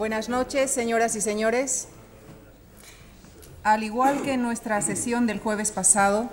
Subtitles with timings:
[0.00, 1.88] Buenas noches, señoras y señores.
[3.62, 6.30] Al igual que en nuestra sesión del jueves pasado,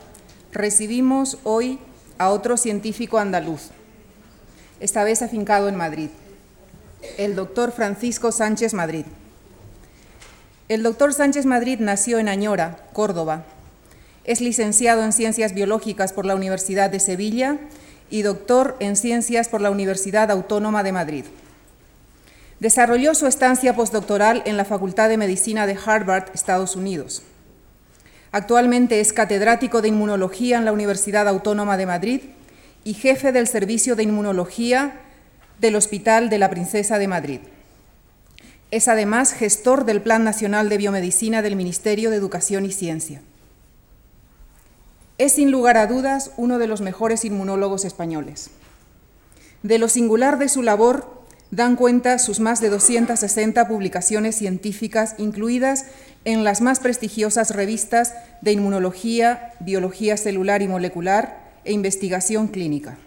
[0.54, 1.77] recibimos hoy
[2.17, 3.72] a otro científico andaluz,
[4.80, 6.11] esta vez afincado en Madrid,
[7.17, 9.04] el doctor Francisco Sánchez Madrid.
[10.70, 13.44] El doctor Sánchez Madrid nació en Añora, Córdoba.
[14.24, 17.58] Es licenciado en Ciencias Biológicas por la Universidad de Sevilla
[18.10, 21.26] y doctor en Ciencias por la Universidad Autónoma de Madrid.
[22.60, 27.21] Desarrolló su estancia postdoctoral en la Facultad de Medicina de Harvard, Estados Unidos.
[28.32, 32.21] Actualmente es catedrático de Inmunología en la Universidad Autónoma de Madrid
[32.83, 35.02] y jefe del Servicio de Inmunología
[35.59, 37.39] del Hospital de la Princesa de Madrid.
[38.71, 43.21] Es además gestor del Plan Nacional de Biomedicina del Ministerio de Educación y Ciencia.
[45.17, 48.49] Es sin lugar a dudas uno de los mejores inmunólogos españoles.
[49.63, 51.16] De lo singular de su labor
[51.51, 55.85] dan cuenta sus más de 260 publicaciones científicas incluidas
[56.25, 62.97] en las más prestigiosas revistas de inmunología, biología celular y molecular e investigación clínica,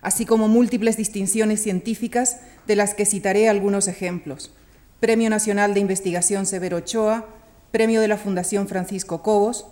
[0.00, 4.52] así como múltiples distinciones científicas de las que citaré algunos ejemplos.
[4.98, 7.26] Premio Nacional de Investigación Severo Ochoa,
[7.70, 9.66] Premio de la Fundación Francisco Cobos.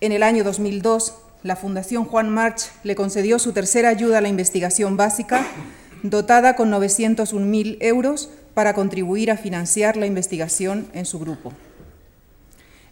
[0.00, 4.28] En el año 2002, la Fundación Juan March le concedió su tercera ayuda a la
[4.28, 5.46] investigación básica
[6.02, 11.52] dotada con 901.000 euros para contribuir a financiar la investigación en su grupo.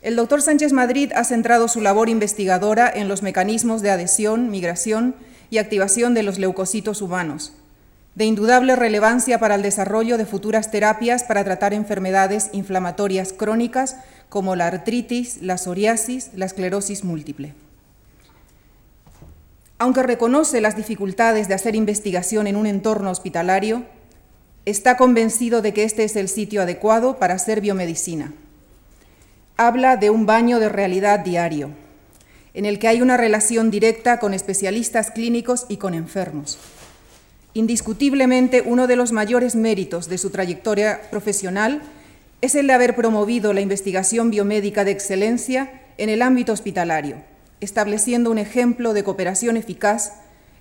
[0.00, 5.16] El doctor Sánchez Madrid ha centrado su labor investigadora en los mecanismos de adhesión, migración
[5.50, 7.52] y activación de los leucocitos humanos,
[8.14, 13.96] de indudable relevancia para el desarrollo de futuras terapias para tratar enfermedades inflamatorias crónicas
[14.28, 17.54] como la artritis, la psoriasis, la esclerosis múltiple.
[19.78, 23.84] Aunque reconoce las dificultades de hacer investigación en un entorno hospitalario,
[24.64, 28.32] está convencido de que este es el sitio adecuado para hacer biomedicina.
[29.56, 31.70] Habla de un baño de realidad diario,
[32.54, 36.58] en el que hay una relación directa con especialistas clínicos y con enfermos.
[37.54, 41.82] Indiscutiblemente, uno de los mayores méritos de su trayectoria profesional
[42.40, 47.16] es el de haber promovido la investigación biomédica de excelencia en el ámbito hospitalario
[47.60, 50.12] estableciendo un ejemplo de cooperación eficaz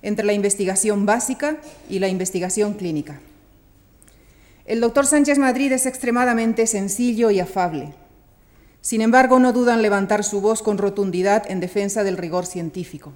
[0.02, 1.56] entre la investigación básica
[1.88, 3.20] y la investigación clínica.
[4.64, 7.94] El doctor Sánchez Madrid es extremadamente sencillo y afable.
[8.80, 13.12] Sin embargo, no duda en levantar su voz con rotundidad en defensa del rigor científico.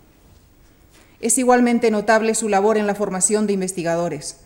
[1.21, 4.39] Es igualmente notable su labor en la formación de investigadores.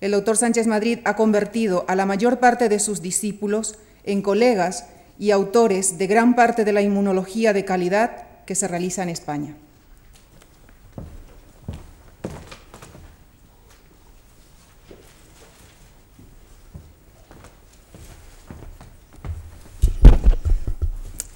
[0.00, 4.86] El doctor Sánchez Madrid ha convertido a la mayor parte de sus discípulos en colegas
[5.18, 9.54] y autores de gran parte de la inmunología de calidad que se realiza en España.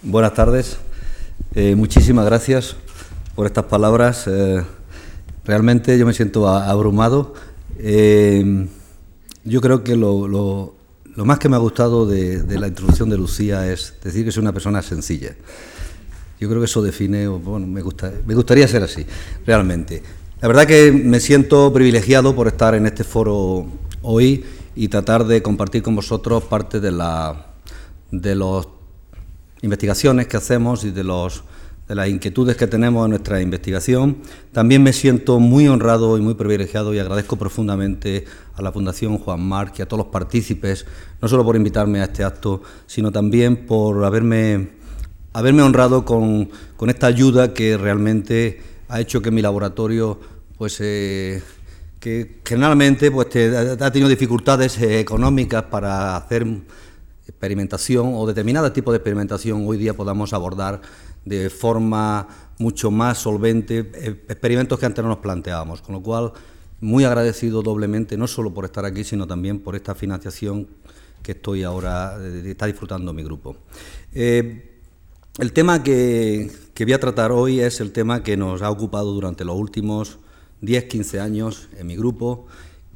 [0.00, 0.78] Buenas tardes.
[1.54, 2.76] Eh, muchísimas gracias
[3.34, 4.26] por estas palabras.
[4.26, 4.64] Eh,
[5.44, 7.34] realmente yo me siento abrumado.
[7.76, 8.68] Eh,
[9.44, 10.74] yo creo que lo,
[11.16, 14.38] más que me ha gustado de, de, la introducción de Lucía es decir que es
[14.38, 15.36] una persona sencilla.
[16.42, 19.06] Yo creo que eso define, bueno, me, gusta, me gustaría ser así,
[19.46, 20.02] realmente.
[20.40, 23.64] La verdad que me siento privilegiado por estar en este foro
[24.02, 24.44] hoy
[24.74, 27.46] y tratar de compartir con vosotros parte de la
[28.10, 28.66] de las
[29.62, 31.44] investigaciones que hacemos y de los
[31.86, 34.16] de las inquietudes que tenemos en nuestra investigación.
[34.50, 38.24] También me siento muy honrado y muy privilegiado y agradezco profundamente
[38.56, 40.86] a la Fundación Juan Marc y a todos los partícipes,
[41.20, 44.81] no solo por invitarme a este acto, sino también por haberme
[45.32, 46.50] haberme honrado con,
[46.88, 50.18] esta ayuda que realmente ha hecho que mi laboratorio,
[50.58, 51.42] pues, eh,
[52.00, 53.28] que generalmente pues,
[53.80, 56.46] ha tenido dificultades eh, económicas para hacer
[57.26, 60.80] experimentación o determinados tipos de experimentación hoy día podamos abordar
[61.24, 62.26] de forma
[62.58, 66.32] mucho más solvente eh, experimentos que antes no nos planteábamos, con lo cual
[66.80, 70.66] muy agradecido doblemente, no solo por estar aquí, sino también por esta financiación
[71.22, 73.56] que estoy ahora, está disfrutando mi grupo.
[75.38, 79.46] El tema que, voy a tratar hoy es el tema que nos ha ocupado durante
[79.46, 80.18] los últimos
[80.60, 82.46] 10-15 años en mi grupo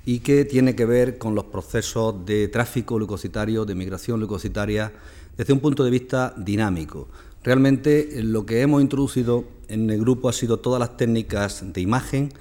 [0.04, 4.92] y que tiene que ver con los procesos de tráfico leucocitario, de migración leucocitaria,
[5.34, 7.08] desde un punto de vista dinámico.
[7.42, 12.34] Realmente lo que hemos introducido en el grupo ha sido todas las técnicas de imagen,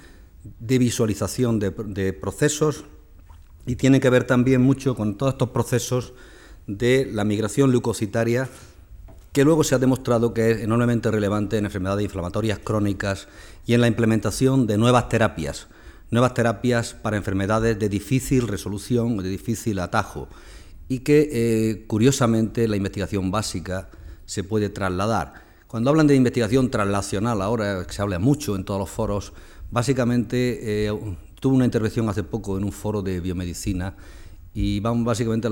[0.60, 2.84] de visualización de, de procesos
[3.64, 6.12] y tiene que ver también mucho con todos estos procesos
[6.66, 8.50] de la migración leucocitaria
[9.36, 13.28] que luego se ha demostrado que es enormemente relevante en enfermedades inflamatorias crónicas
[13.66, 15.66] y en la implementación de nuevas terapias,
[16.10, 20.28] nuevas terapias para enfermedades de difícil resolución, de difícil atajo,
[20.88, 23.90] y que eh, curiosamente la investigación básica
[24.24, 25.34] se puede trasladar.
[25.66, 29.34] Cuando hablan de investigación translacional, ahora se habla mucho en todos los foros,
[29.70, 30.98] básicamente eh,
[31.40, 33.96] tuve una intervención hace poco en un foro de biomedicina
[34.58, 35.50] y básicamente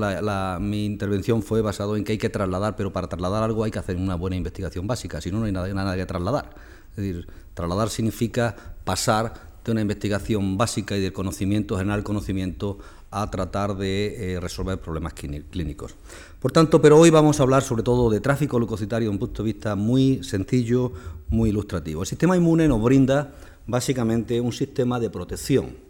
[0.59, 3.77] mi intervención fue basado en que hay que trasladar, pero para trasladar algo hay que
[3.77, 6.49] hacer una buena investigación básica, si no, no hay nada, nada que trasladar.
[6.89, 9.31] Es decir, trasladar significa pasar
[9.63, 12.79] de una investigación básica y del conocimiento, general conocimiento,
[13.11, 15.93] a tratar de eh, resolver problemas clínicos.
[16.39, 19.43] Por tanto, pero hoy vamos a hablar sobre todo de tráfico leucocitario desde un punto
[19.43, 20.91] de vista muy sencillo,
[21.29, 22.01] muy ilustrativo.
[22.01, 23.35] El sistema inmune nos brinda
[23.67, 25.84] básicamente un sistema de protección.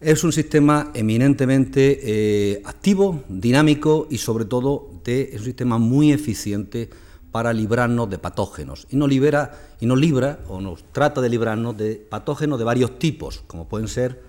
[0.00, 6.12] Es un sistema eminentemente eh, activo, dinámico y sobre todo de, es un sistema muy
[6.12, 6.90] eficiente
[7.30, 8.86] para librarnos de patógenos.
[8.90, 12.98] Y nos libera y nos libra o nos trata de librarnos de patógenos de varios
[12.98, 14.22] tipos, como pueden ser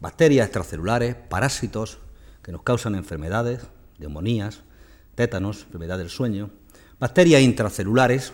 [0.00, 1.98] bacterias extracelulares, parásitos
[2.42, 3.62] que nos causan enfermedades,
[3.98, 4.62] neumonías,
[5.14, 6.50] tétanos, enfermedad del sueño,
[6.98, 8.32] bacterias intracelulares,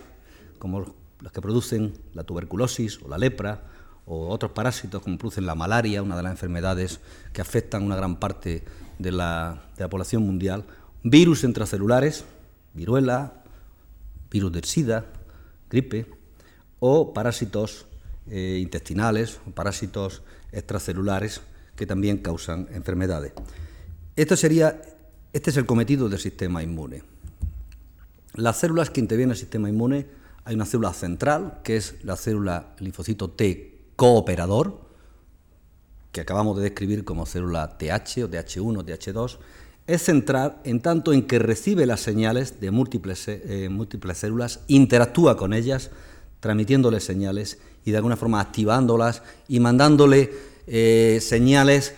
[0.59, 3.72] como las que producen la tuberculosis o la lepra,
[4.07, 7.01] o otros parásitos como producen la malaria, una de las enfermedades
[7.33, 8.65] que afectan una gran parte
[8.99, 10.65] de la, población mundial,
[11.03, 12.25] virus intracelulares,
[12.75, 13.33] viruela,
[14.31, 15.07] virus del SIDA,
[15.71, 16.07] gripe,
[16.79, 17.87] o parásitos
[18.29, 21.41] eh, intestinales, parásitos extracelulares
[21.77, 23.33] que también causan enfermedades.
[24.17, 24.83] Esto sería,
[25.33, 27.03] este es el cometido del sistema inmune.
[28.35, 30.07] Las células que intervienen en el sistema inmune,
[30.45, 33.72] hay una célula central, que es la célula linfocito T
[34.03, 34.81] cooperador,
[36.11, 39.39] que acabamos de describir como célula TH o TH1 o TH2,
[39.87, 45.37] es central en tanto en que recibe las señales de múltiples, eh, múltiples células, interactúa
[45.37, 45.93] con ellas,
[46.41, 50.33] transmitiéndoles señales y de alguna forma activándolas y mandándole
[50.67, 51.95] eh, señales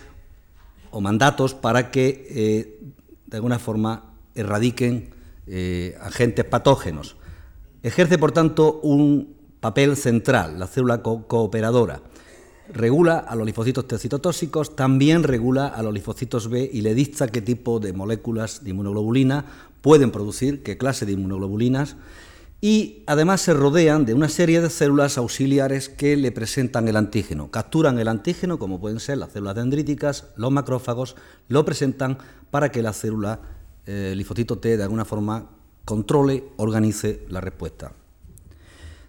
[0.91, 2.79] o mandatos para que eh,
[3.25, 5.09] de alguna forma erradiquen
[6.01, 7.15] agentes patógenos.
[7.81, 9.34] Ejerce, por tanto, un
[9.65, 12.03] papel central, la célula cooperadora.
[12.71, 17.29] Regula a los linfocitos T citotóxicos, también regula a los linfocitos B y le dicta
[17.29, 19.43] qué tipo de moléculas de inmunoglobulina
[19.81, 21.95] pueden producir, qué clase de inmunoglobulinas
[22.61, 27.49] y además se rodean de una serie de células auxiliares que le presentan el antígeno.
[27.49, 31.15] Capturan el antígeno, como pueden ser las células dendríticas, los macrófagos,
[31.47, 32.19] lo presentan
[32.51, 33.39] para que la célula,
[33.87, 35.49] eh, linfocito T, de alguna forma
[35.85, 37.93] controle, organice la respuesta.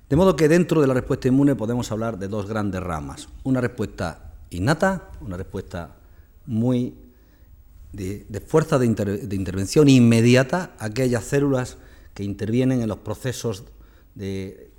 [0.09, 3.29] De modo que dentro de la respuesta inmune podemos hablar de dos grandes ramas.
[3.43, 5.97] Una respuesta innata, una respuesta
[6.47, 6.95] muy
[7.93, 11.77] de, fuerza de, de intervención inmediata, aquellas células
[12.15, 13.65] que intervienen en los procesos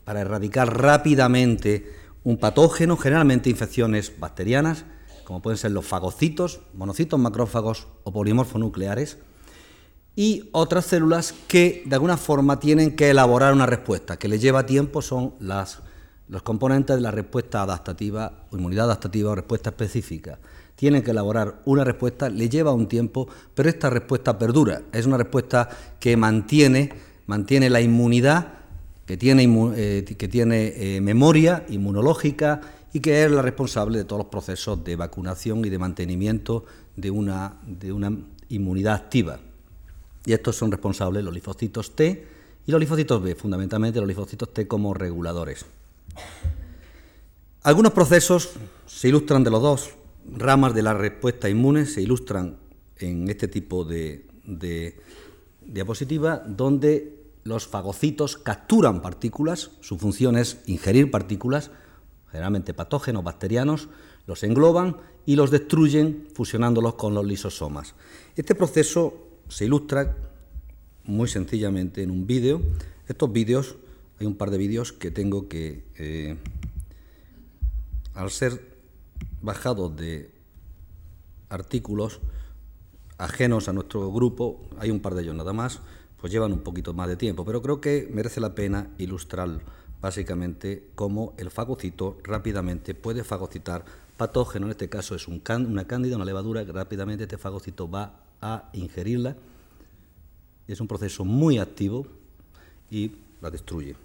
[0.03, 4.85] para erradicar rápidamente un patógeno, generalmente infecciones bacterianas,
[5.23, 9.17] como pueden ser los fagocitos, monocitos macrófagos o polimorfonucleares,
[10.17, 14.65] y otras células que de alguna forma tienen que elaborar una respuesta, que les lleva
[14.65, 15.77] tiempo, son las,
[16.27, 20.39] los componentes de la respuesta adaptativa, o inmunidad adaptativa o respuesta específica.
[20.75, 25.17] Tienen que elaborar una respuesta, le lleva un tiempo, pero esta respuesta perdura, es una
[25.17, 25.69] respuesta
[25.99, 26.89] que mantiene
[27.69, 28.53] la inmunidad,
[29.05, 29.43] que tiene,
[29.75, 32.61] eh, eh, memoria inmunológica
[32.91, 36.65] y que es la responsable de todos los procesos de vacunación y de mantenimiento
[36.95, 38.17] de una, de una
[38.49, 39.41] inmunidad activa.
[40.27, 42.27] Y estos son responsables los linfocitos T
[42.65, 45.65] y los linfocitos B, fundamentalmente los linfocitos T como reguladores.
[47.63, 48.49] Algunos procesos
[48.85, 49.91] se ilustran de los dos
[50.29, 52.57] ramas de la respuesta inmune, se ilustran
[52.97, 54.99] en este tipo de, de
[55.61, 61.71] diapositiva, donde los fagocitos capturan partículas, su función es ingerir partículas,
[62.33, 63.87] generalmente patógenos, bacterianos,
[64.25, 67.95] los engloban y los destruyen fusionándolos con los lisosomas.
[68.35, 70.15] Este proceso se ilustra
[71.05, 72.61] muy sencillamente en un vídeo.
[73.07, 73.75] Estos vídeos,
[74.19, 76.37] hay un par de vídeos que tengo que, eh,
[78.13, 78.61] al ser
[79.41, 80.31] bajados de
[81.49, 82.19] artículos
[83.17, 85.79] ajenos a nuestro grupo, hay un par de ellos nada más,
[86.19, 89.61] pues llevan un poquito más de tiempo, pero creo que merece la pena ilustrar
[90.01, 93.85] básicamente cómo el fagocito rápidamente puede fagocitar
[94.17, 98.26] patógeno, en este caso es un una cándida, una levadura, que rápidamente este fagocito va
[98.41, 99.35] a ingerirla.
[100.67, 102.07] Es un proceso muy activo
[102.91, 103.95] y la destruye.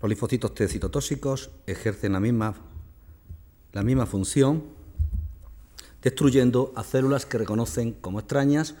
[0.00, 2.54] Los linfocitos T citotóxicos ejercen la misma,
[3.72, 4.62] la misma función,
[6.02, 8.74] destruyendo a células que reconocen como extrañas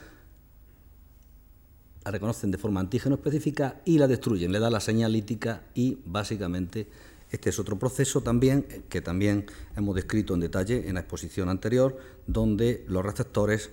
[2.04, 5.98] la reconocen de forma antígeno específica y la destruyen, le da la señal lítica y
[6.06, 6.86] básicamente
[7.30, 9.46] Este es otro proceso también que también
[9.76, 11.96] hemos descrito en detalle en la exposición anterior,
[12.26, 13.70] donde los receptores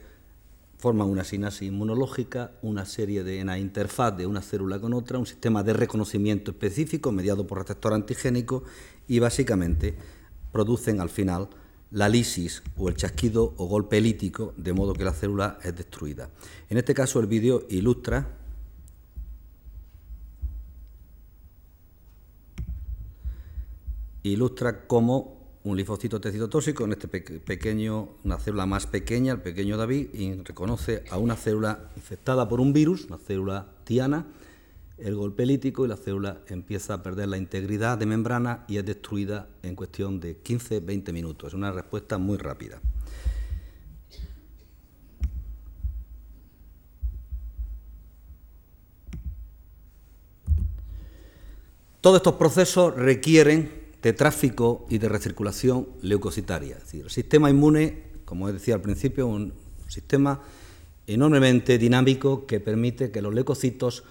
[0.77, 5.25] forman una sinapsis inmunológica, una serie de una interfaz de una célula con otra, un
[5.25, 8.63] sistema de reconocimiento específico mediado por receptor antigénico
[9.07, 9.95] y básicamente
[10.51, 11.49] producen al final
[11.89, 16.29] la lisis o el chasquido o golpe lítico, de modo que la célula es destruida.
[16.69, 18.36] En este caso el vídeo ilustra
[24.23, 30.13] ilustra cómo un linfocito tóxico, en este pequeño, una célula más pequeña, el pequeño David,
[30.13, 34.27] y reconoce a una célula infectada por un virus, una célula tiana,
[34.97, 38.85] el golpe lítico y la célula empieza a perder la integridad de membrana y es
[38.85, 41.49] destruida en cuestión de 15-20 minutos.
[41.49, 42.81] Es una respuesta muy rápida.
[52.01, 56.77] Todos estos procesos requieren de tráfico y de recirculación leucocitaria.
[56.77, 59.53] Es decir, el sistema inmune, como decía al principio, es un
[59.87, 60.41] sistema
[61.07, 64.03] enormemente dinámico que permite que los leucocitos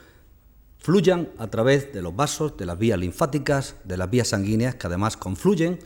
[0.78, 4.86] fluyan a través de los vasos, de las vías linfáticas, de las vías sanguíneas, que
[4.86, 5.78] además confluyen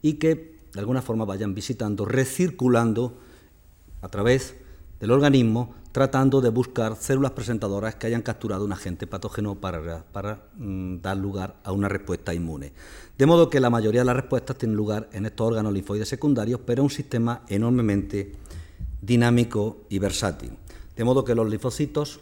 [0.00, 3.18] y que de alguna forma vayan visitando, recirculando
[4.00, 4.54] a través
[5.00, 10.96] del organismo tratando de buscar células presentadoras que hayan capturado un agente patógeno para, mm,
[11.00, 12.72] dar lugar a una respuesta inmune.
[13.16, 16.60] De modo que la mayoría de las respuestas tienen lugar en estos órganos linfoides secundarios,
[16.66, 18.32] pero es un sistema enormemente
[19.00, 20.50] dinámico y versátil.
[20.96, 22.18] De modo que los linfocitos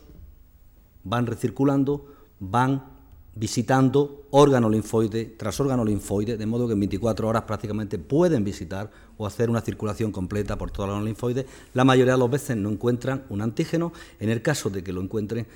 [1.03, 2.92] van recirculando, van
[3.35, 8.91] visitando órgano linfoide tras órgano linfoide, de modo que en 24 horas prácticamente pueden visitar
[9.17, 11.47] o hacer una circulación completa por todo el órgano.
[11.75, 15.01] La mayoría de las veces no encuentran un antígeno, en el caso de que lo
[15.01, 15.47] encuentren,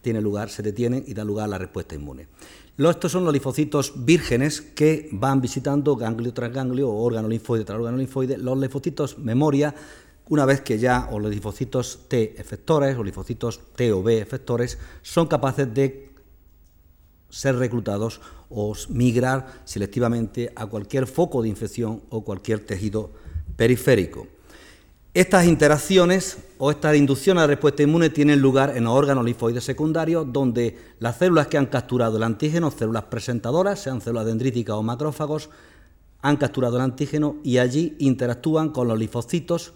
[0.00, 2.28] tiene lugar, se detienen y da lugar a la respuesta inmune.
[2.78, 7.78] estos son los linfocitos vírgenes que van visitando ganglio tras ganglio o órgano linfoide tras
[7.78, 8.38] órgano linfoide.
[8.38, 9.74] Los linfocitos memoria
[10.28, 14.78] una vez que ya o los linfocitos T efectores o linfocitos T o B efectores
[15.02, 16.10] son capaces de
[17.28, 23.10] ser reclutados o migrar selectivamente a cualquier foco de infección o cualquier tejido
[23.56, 24.28] periférico.
[25.14, 29.64] Estas interacciones o estas inducciones a la respuesta inmune tienen lugar en los órganos linfoides
[29.64, 34.82] secundarios, donde las células que han capturado el antígeno, células presentadoras, sean células dendríticas o
[34.82, 35.48] macrófagos,
[36.20, 39.72] han capturado el antígeno y allí interactúan con los linfocitos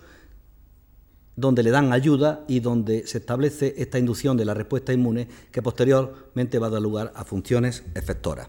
[1.40, 5.62] donde le dan ayuda y donde se establece esta inducción de la respuesta inmune que
[5.62, 8.48] posteriormente va a dar lugar a funciones efectoras.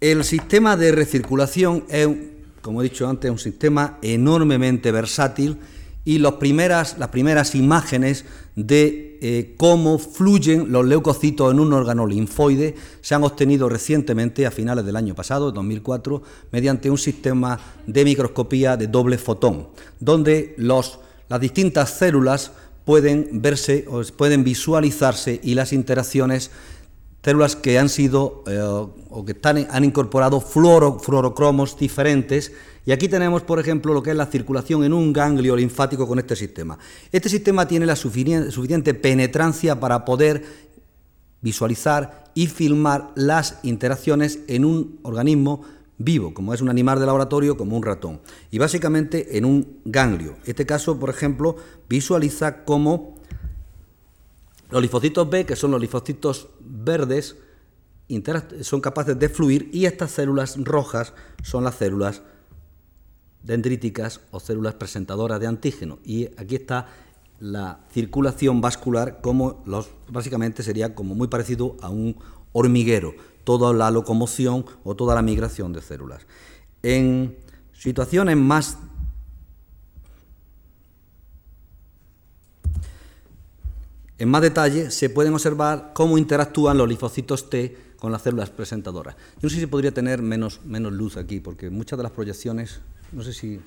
[0.00, 2.08] El sistema de recirculación es,
[2.60, 5.58] como he dicho antes, un sistema enormemente versátil
[6.04, 8.24] y las primeras, las primeras imágenes
[8.56, 14.50] de eh, cómo fluyen los leucocitos en un órgano linfoide se han obtenido recientemente, a
[14.50, 19.68] finales del año pasado, 2004, mediante un sistema de microscopía de doble fotón,
[20.00, 20.98] donde los
[21.32, 22.52] las distintas células
[22.84, 26.50] pueden verse o pueden visualizarse y las interacciones,
[27.24, 29.34] células que han sido eh, o que
[29.70, 32.52] han incorporado fluorocromos diferentes.
[32.84, 36.18] Y aquí tenemos, por ejemplo, lo que es la circulación en un ganglio linfático con
[36.18, 36.78] este sistema.
[37.10, 40.44] Este sistema tiene la suficiente penetrancia para poder
[41.40, 45.62] visualizar y filmar las interacciones en un organismo
[46.04, 50.36] vivo, como es un animal de laboratorio, como un ratón, y básicamente en un ganglio.
[50.44, 51.56] Este caso, por ejemplo,
[51.88, 53.16] visualiza cómo
[54.70, 57.36] los linfocitos B, que son los linfocitos verdes,
[58.60, 62.22] son capaces de fluir y estas células rojas son las células
[63.42, 65.98] dendríticas o células presentadoras de antígeno.
[66.04, 66.88] Y aquí está
[67.40, 72.16] la circulación vascular como los básicamente sería como muy parecido a un
[72.52, 73.14] hormiguero
[73.44, 76.26] toda la locomoción o toda la migración de células.
[76.82, 77.36] En
[77.72, 78.78] situaciones más
[84.22, 89.16] En más detalle se pueden observar cómo interactúan los linfocitos T con las células presentadoras.
[89.16, 92.82] Yo no sé si podría tener menos, menos luz aquí, porque muchas de las proyecciones,
[93.10, 93.60] no sé si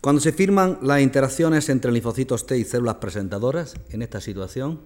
[0.00, 4.80] Cuando se firman las interacciones entre linfocitos T y células presentadoras en esta situación,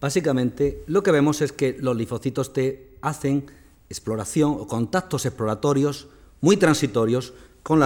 [0.00, 3.46] básicamente lo que vemos es que los linfocitos T hacen
[3.88, 6.06] exploración o contactos exploratorios
[6.40, 7.34] muy transitorios
[7.64, 7.80] con,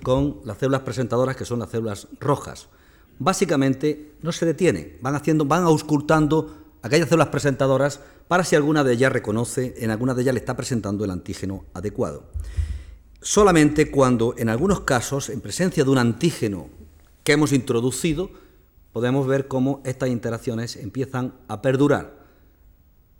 [0.00, 2.68] con las células presentadoras que son las células rojas.
[3.18, 7.98] Básicamente no se detienen, van haciendo, van auscultando aquellas células presentadoras
[8.28, 11.64] para si alguna de ellas reconoce, en alguna de ellas le está presentando el antígeno
[11.74, 12.22] adecuado
[13.20, 16.68] solamente cuando en algunos casos, en presencia de un antígeno
[17.22, 18.30] que hemos introducido,
[18.92, 22.20] podemos ver cómo estas interacciones empiezan a perdurar.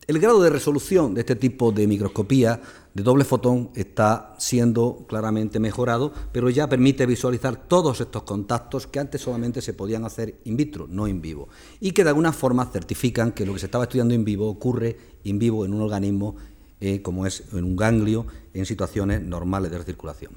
[0.07, 2.61] El grado de resolución de este tipo de microscopía
[2.95, 8.99] de doble fotón está siendo claramente mejorado, pero ya permite visualizar todos estos contactos que
[8.99, 12.67] antes solamente se podían hacer in vitro, no in vivo, y que de alguna forma
[12.67, 16.35] certifican que lo que se estaba estudiando in vivo ocurre in vivo en un organismo
[16.81, 20.33] eh, como es en un ganglio en situaciones normales de recirculación.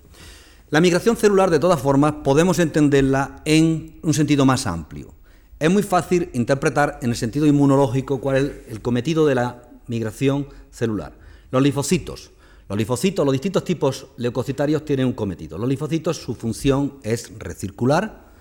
[0.70, 5.14] La migración celular, de todas formas, podemos entenderla en un sentido más amplio.
[5.60, 10.48] Es muy fácil interpretar en el sentido inmunológico cuál es el cometido de la migración
[10.72, 11.14] celular.
[11.52, 12.32] Los linfocitos.
[12.68, 15.58] Los linfocitos, los distintos tipos leucocitarios tienen un cometido.
[15.58, 18.32] Los linfocitos, su función es recircular,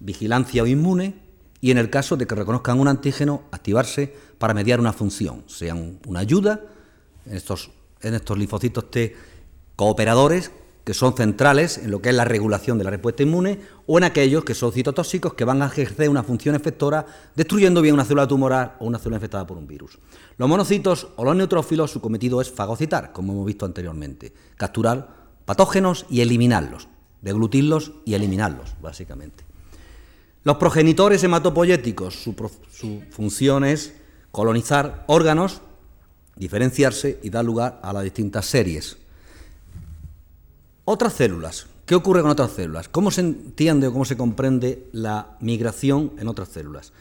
[0.00, 1.16] vigilancia o inmune,
[1.60, 5.98] y en el caso de que reconozcan un antígeno, activarse para mediar una función, sean
[6.06, 6.62] una ayuda,
[7.28, 7.70] en estos,
[8.02, 9.16] en estos linfocitos T
[9.76, 10.50] cooperadores
[10.88, 14.04] que son centrales en lo que es la regulación de la respuesta inmune, o en
[14.04, 17.04] aquellos que son citotóxicos que van a ejercer una función efectora
[17.36, 19.98] destruyendo bien una célula tumoral o una célula infectada por un virus.
[20.38, 26.06] Los monocitos o los neutrófilos, su cometido es fagocitar, como hemos visto anteriormente, capturar patógenos
[26.08, 26.88] y eliminarlos,
[27.20, 29.44] deglutirlos y eliminarlos, básicamente.
[30.42, 32.34] Los progenitores hematopoyéticos, su,
[32.72, 33.92] su función es
[34.30, 35.60] colonizar órganos,
[36.38, 38.96] diferenciarse y dar lugar a las distintas series
[40.90, 41.66] otras células.
[41.84, 42.88] ¿Qué ocurre con otras células?
[42.88, 46.94] ¿Cómo se entiende o cómo se comprende la migración en otras células?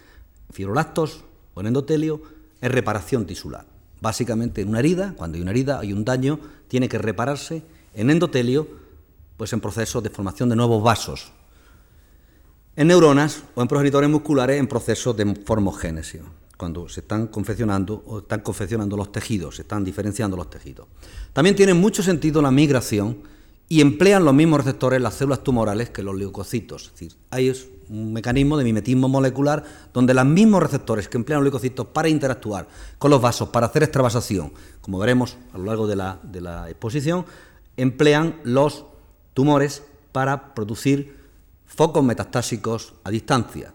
[0.52, 2.22] Fibroblastos o en endotelio
[2.60, 3.66] es reparación tisular.
[4.02, 7.64] Básicamente en una herida, cuando hay una herida, hay un daño, tiene que repararse.
[7.94, 8.68] En endotelio,
[9.38, 11.32] pues en procesos de formación de nuevos vasos.
[12.76, 16.22] En neuronas o en progenitores musculares en procesos de formogénesis,
[16.58, 20.88] cuando se están confeccionando o están confeccionando los tejidos, se están diferenciando los tejidos.
[21.32, 23.18] También tiene mucho sentido la migración
[23.70, 26.86] y emplean los mismos receptores las células tumorales que los leucocitos.
[26.86, 27.54] Es decir, hay
[27.90, 32.68] un mecanismo de mimetismo molecular donde los mismos receptores que emplean los leucocitos para interactuar
[32.98, 36.70] con los vasos, para hacer extravasación, como veremos a lo largo de la, de la
[36.70, 37.26] exposición,
[37.76, 38.86] emplean los
[39.34, 41.16] tumores para producir
[41.66, 43.74] focos metastásicos a distancia.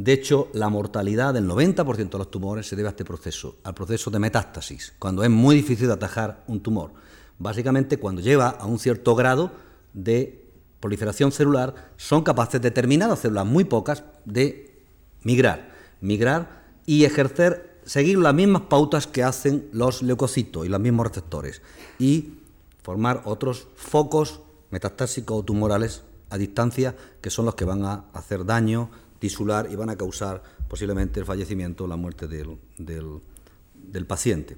[0.00, 3.74] De hecho, la mortalidad del 90% de los tumores se debe a este proceso, al
[3.74, 6.92] proceso de metástasis, cuando es muy difícil de atajar un tumor
[7.40, 9.50] básicamente cuando lleva a un cierto grado
[9.92, 10.46] de
[10.78, 14.78] proliferación celular, son capaces determinadas células, muy pocas, de
[15.24, 15.72] migrar.
[16.00, 21.60] Migrar y ejercer, seguir las mismas pautas que hacen los leucocitos y los mismos receptores.
[21.98, 22.34] Y
[22.82, 28.44] formar otros focos metastásicos o tumorales a distancia que son los que van a hacer
[28.44, 34.56] daño tisular y van a causar posiblemente el fallecimiento o la muerte del, del paciente.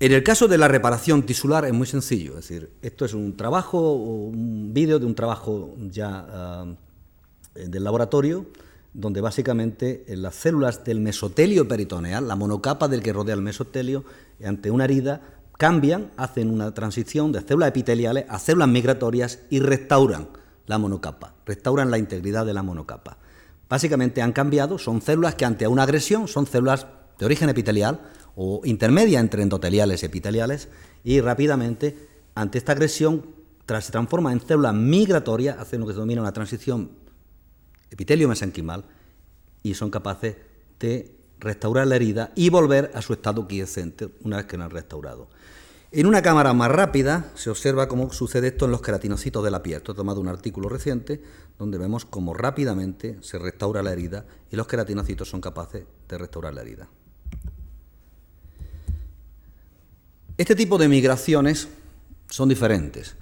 [0.00, 3.36] En el caso de la reparación tisular es muy sencillo, es decir, esto es un
[3.36, 6.66] trabajo, un vídeo de un trabajo ya ah,
[7.54, 8.46] del laboratorio,
[8.92, 14.04] donde básicamente eh, las células del mesotelio peritoneal, la monocapa del que rodea el mesotelio,
[14.44, 15.20] ante una herida,
[15.58, 20.28] cambian, hacen una transición de células epiteliales a células migratorias y restauran
[20.66, 23.18] la monocapa, restauran la integridad de la monocapa.
[23.74, 26.86] Básicamente han cambiado, son células que ante una agresión son células
[27.18, 28.02] de origen epitelial
[28.36, 30.68] o intermedia entre endoteliales y epiteliales
[31.02, 33.34] y rápidamente ante esta agresión
[33.66, 36.92] se transforma en células migratorias, hacen lo que se denomina una transición
[37.90, 38.84] epitelio-mesenquimal
[39.64, 40.36] y son capaces
[40.78, 44.70] de restaurar la herida y volver a su estado quiescente una vez que la han
[44.70, 45.30] restaurado.
[45.96, 49.62] En una cámara más rápida se observa cómo sucede esto en los queratinocitos de la
[49.62, 49.76] piel.
[49.76, 51.22] Esto he tomado un artículo reciente
[51.56, 56.52] donde vemos cómo rápidamente se restaura la herida y los queratinocitos son capaces de restaurar
[56.52, 56.88] la herida.
[60.36, 61.68] Este tipo de migraciones
[62.28, 63.14] son diferentes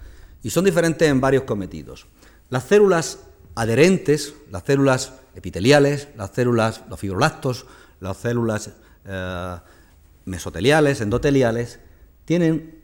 [0.42, 2.06] y son diferentes en varios cometidos.
[2.48, 3.18] Las células
[3.54, 7.66] adherentes, las células epiteliales, las células, los fibroblastos,
[8.00, 8.70] las células
[9.04, 9.56] eh,
[10.24, 11.80] mesoteliales, endoteliales,
[12.24, 12.82] tienen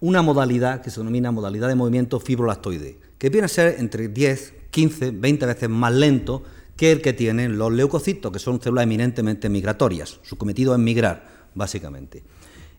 [0.00, 4.54] una modalidad que se denomina modalidad de movimiento fibroblastoide, que viene a ser entre 10,
[4.70, 6.42] 15, 20 veces más lento
[6.76, 10.20] que el que tienen los leucocitos, que son células eminentemente migratorias.
[10.22, 12.22] Su cometido es migrar, básicamente.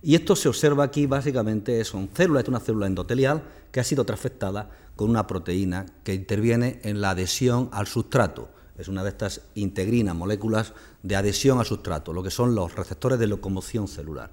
[0.03, 4.05] Y esto se observa aquí básicamente son células, es una célula endotelial que ha sido
[4.05, 8.49] transfectada con una proteína que interviene en la adhesión al sustrato.
[8.77, 13.17] Es una de estas integrinas, moléculas de adhesión al sustrato, lo que son los receptores
[13.17, 14.29] de locomoción celular.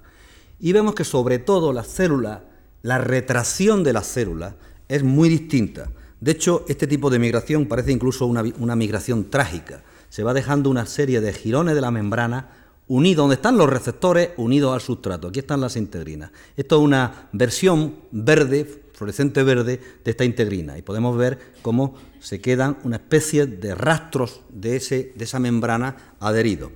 [0.59, 2.43] Y vemos que sobre todo la célula,
[2.81, 4.55] la retracción de la célula
[4.87, 5.89] es muy distinta.
[6.19, 9.83] De hecho, este tipo de migración parece incluso una, una migración trágica.
[10.09, 12.49] Se va dejando una serie de girones de la membrana
[12.87, 15.27] unido, donde están los receptores unidos al sustrato.
[15.27, 16.31] Aquí están las integrinas.
[16.55, 22.39] Esto es una versión verde fluorescente verde de esta integrina y podemos ver cómo se
[22.39, 26.71] quedan una especie de rastros de, ese, de esa membrana adherido.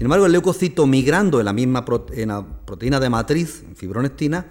[0.00, 4.46] Sin embargo, el leucocito migrando en la misma proteína de matriz, fibronectina,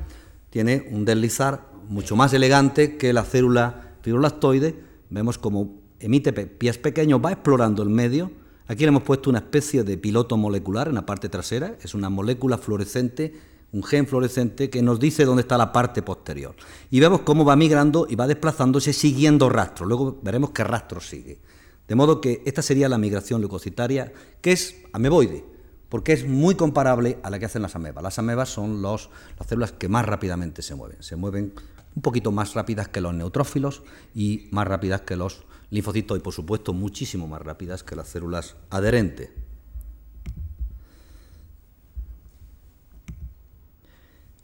[0.51, 4.75] tiene un deslizar mucho más elegante que la célula fibroblastoide.
[5.09, 8.31] Vemos cómo emite pies pequeños, va explorando el medio.
[8.67, 12.12] Aquí le hemos puesto una especie de piloto molecular en la parte trasera, es una
[12.12, 13.33] molécula fluorescente,
[13.71, 16.53] un gen fluorescente que nos dice dónde está la parte posterior.
[16.91, 19.88] Y vemos cómo va migrando y va desplazándose siguiendo rastros.
[19.88, 21.39] Luego veremos qué rastro sigue.
[21.89, 25.43] De modo que esta sería la migración leucocitaria, que es ameboide,
[25.89, 28.04] porque es muy comparable a la que hacen las amebas.
[28.04, 29.10] Las amebas son las
[29.47, 31.02] células que más rápidamente se mueven.
[31.02, 31.52] Se mueven
[31.95, 33.82] un poquito más rápidas que los neutrófilos
[34.13, 38.56] y más rápidas que los linfocitos y por supuesto muchísimo más rápidas que las células
[38.69, 39.32] adherentes.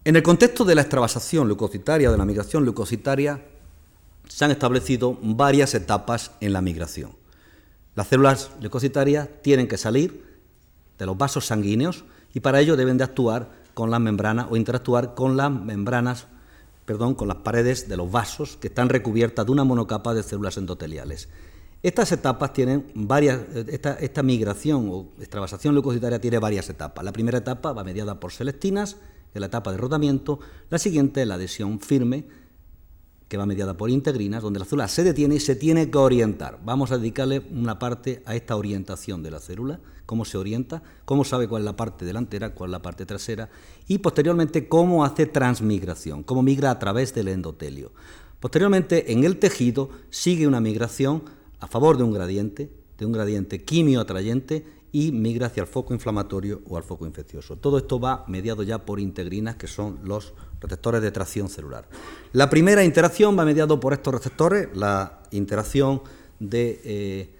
[0.04, 3.46] En el contexto de la extravasación leucocitaria, de la migración leucocitaria,
[4.28, 7.25] se han establecido varias etapas en la migración.
[7.96, 10.24] Las células leucocitarias tienen que salir
[10.98, 15.16] de los vasos sanguíneos y para ello deben de actuar con las membranas o interactuar
[15.16, 16.28] con las membranas
[16.86, 20.58] perdón, con las paredes de los vasos que están recubiertas de una monocapa de células
[20.58, 21.30] endoteliales.
[21.84, 27.04] Estas etapas tienen varias, esta, migración o extravasación leucocitaria tiene varias etapas.
[27.04, 28.98] La primera etapa va mediada por celestinas,
[29.34, 32.26] es la etapa de rodamiento, la siguiente es la adhesión firme,
[33.28, 36.60] que va mediada por integrinas, donde la célula se detiene y se tiene que orientar.
[36.64, 41.24] Vamos a dedicarle una parte a esta orientación de la célula, cómo se orienta, cómo
[41.24, 43.50] sabe cuál es la parte delantera, cuál es la parte trasera,
[43.88, 47.92] y posteriormente cómo hace transmigración, cómo migra a través del endotelio.
[48.40, 51.24] Posteriormente, en el tejido sigue una migración
[51.60, 55.94] a favor de un gradiente, de un gradiente quimio atrayente y migra hacia el foco
[55.94, 57.58] inflamatorio o al foco infeccioso.
[57.58, 61.86] Todo esto va mediado ya por integrinas, que son los receptores de tracción celular.
[62.32, 66.02] La primera interacción va mediado por estos receptores, la interacción
[66.40, 67.36] de, eh,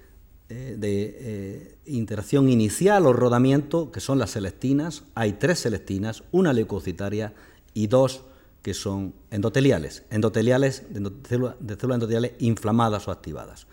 [0.50, 5.04] eh, eh, interacción inicial o rodamiento, que son las celestinas.
[5.14, 7.32] Hay tres celestinas, una leucocitaria
[7.72, 8.24] y dos
[8.60, 13.66] que son endoteliales, endoteliales de células endoteliales inflamadas o activadas.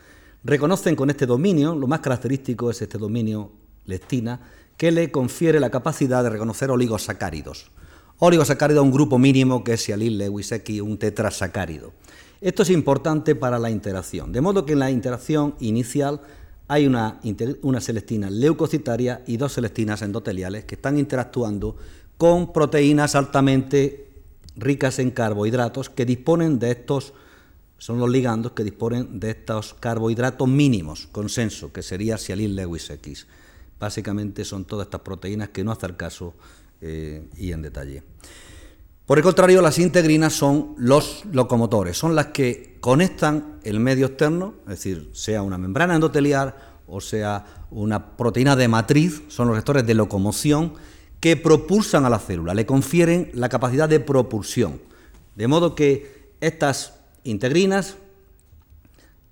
[0.45, 3.51] Reconocen con este dominio, lo más característico es este dominio
[3.85, 4.39] lectina,
[4.77, 7.71] que le confiere la capacidad de reconocer oligosacáridos.
[8.19, 11.93] Oligosacárido es un grupo mínimo que es Sialil Lewis X, un tetrasacárido.
[12.41, 16.21] Esto es importante para la interacción, de modo que en la interacción inicial
[16.67, 17.19] hay una,
[17.61, 21.75] una celestina leucocitaria y dos celestinas endoteliales que están interactuando
[22.17, 24.09] con proteínas altamente
[24.55, 27.13] ricas en carbohidratos que disponen de estos,
[27.77, 33.27] son los ligandos que disponen de estos carbohidratos mínimos, consenso, que sería Sialil Lewis X.
[33.83, 36.33] Básicamente son todas estas proteínas que no hacer caso
[36.79, 38.01] eh, y en detalle.
[39.05, 44.53] Por el contrario, las integrinas son los locomotores, son las que conectan el medio externo,
[44.61, 49.85] es decir, sea una membrana endoteliar o sea una proteína de matriz, son los rectores
[49.85, 50.75] de locomoción
[51.19, 54.79] que propulsan a la célula, le confieren la capacidad de propulsión.
[55.35, 56.93] De modo que estas
[57.25, 57.97] integrinas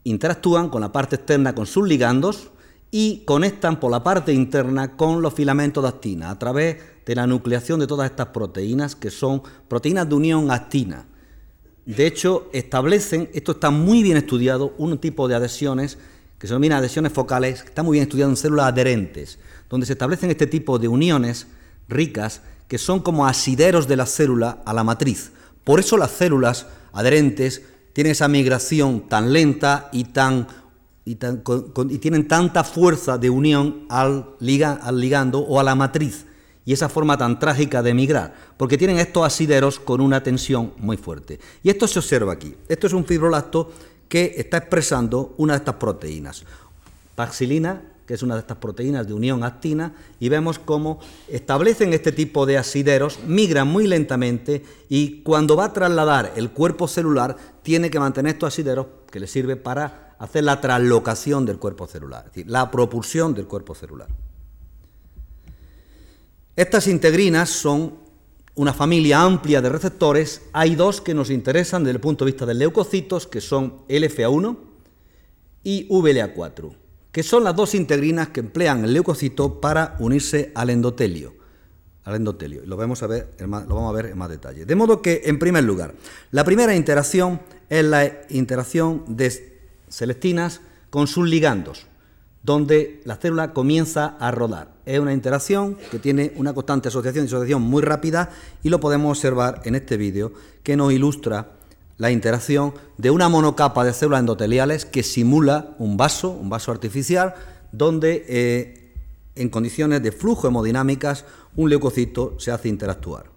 [0.04, 2.52] interactúan con la parte externa, con sus ligandos,
[2.92, 7.26] y conectan por la parte interna con los filamentos de actina a través de la
[7.26, 11.06] nucleación de todas estas proteínas que son proteínas de unión actina.
[11.86, 15.98] De hecho, establecen, esto está muy bien estudiado, un tipo de adhesiones
[16.38, 19.94] que se denomina adhesiones focales, que está muy bien estudiado en células adherentes, donde se
[19.94, 21.48] establecen este tipo de uniones
[21.88, 25.32] ricas que son como asideros de la célula a la matriz.
[25.64, 27.62] Por eso las células adherentes
[27.94, 30.48] tienen esa migración tan lenta y tan
[31.06, 34.36] y, tienen tanta fuerza de unión al,
[34.82, 36.26] al ligando o a la matriz
[36.66, 40.98] y esa forma tan trágica de emigrar, porque tienen estos asideros con una tensión muy
[40.98, 41.40] fuerte.
[41.64, 42.56] Y esto se observa aquí.
[42.70, 43.72] Esto es un fibrolacto
[44.08, 46.44] que está expresando una de estas proteínas,
[47.16, 52.12] paxilina, que es una de estas proteínas de unión actina, y vemos cómo establecen este
[52.12, 57.90] tipo de asideros, migran muy lentamente y cuando va a trasladar el cuerpo celular tiene
[57.90, 62.34] que mantener estos asideros que le sirve para hacer la traslocación del cuerpo celular, es
[62.34, 64.08] decir, la propulsión del cuerpo celular.
[66.56, 67.96] Estas integrinas son
[68.54, 70.44] una familia amplia de receptores.
[70.54, 74.58] Hay dos que nos interesan desde el punto de vista de leucocitos, que son LFA1
[75.64, 76.76] y VLA4,
[77.12, 81.34] que son las dos integrinas que emplean el leucocito para unirse al endotelio.
[82.04, 82.62] Al endotelio.
[82.66, 84.66] Lo, vamos a ver, lo vamos a ver en más detalle.
[84.66, 85.96] De modo que, en primer lugar,
[86.30, 89.51] la primera interacción es la interacción de
[89.92, 91.86] celestinas con sus ligandos,
[92.44, 94.74] donde la célula comienza a rodar.
[94.86, 98.30] Es una interacción que tiene una constante asociación y asociación muy rápida
[98.64, 101.52] y lo podemos observar en este vídeo que nos ilustra
[101.98, 107.36] la interacción de una monocapa de células endoteliales que simula un vaso, un vaso artificial,
[107.72, 108.94] donde eh,
[109.36, 111.26] en condiciones de flujo hemodinámicas
[111.56, 113.30] un leucocito se hace interactuar.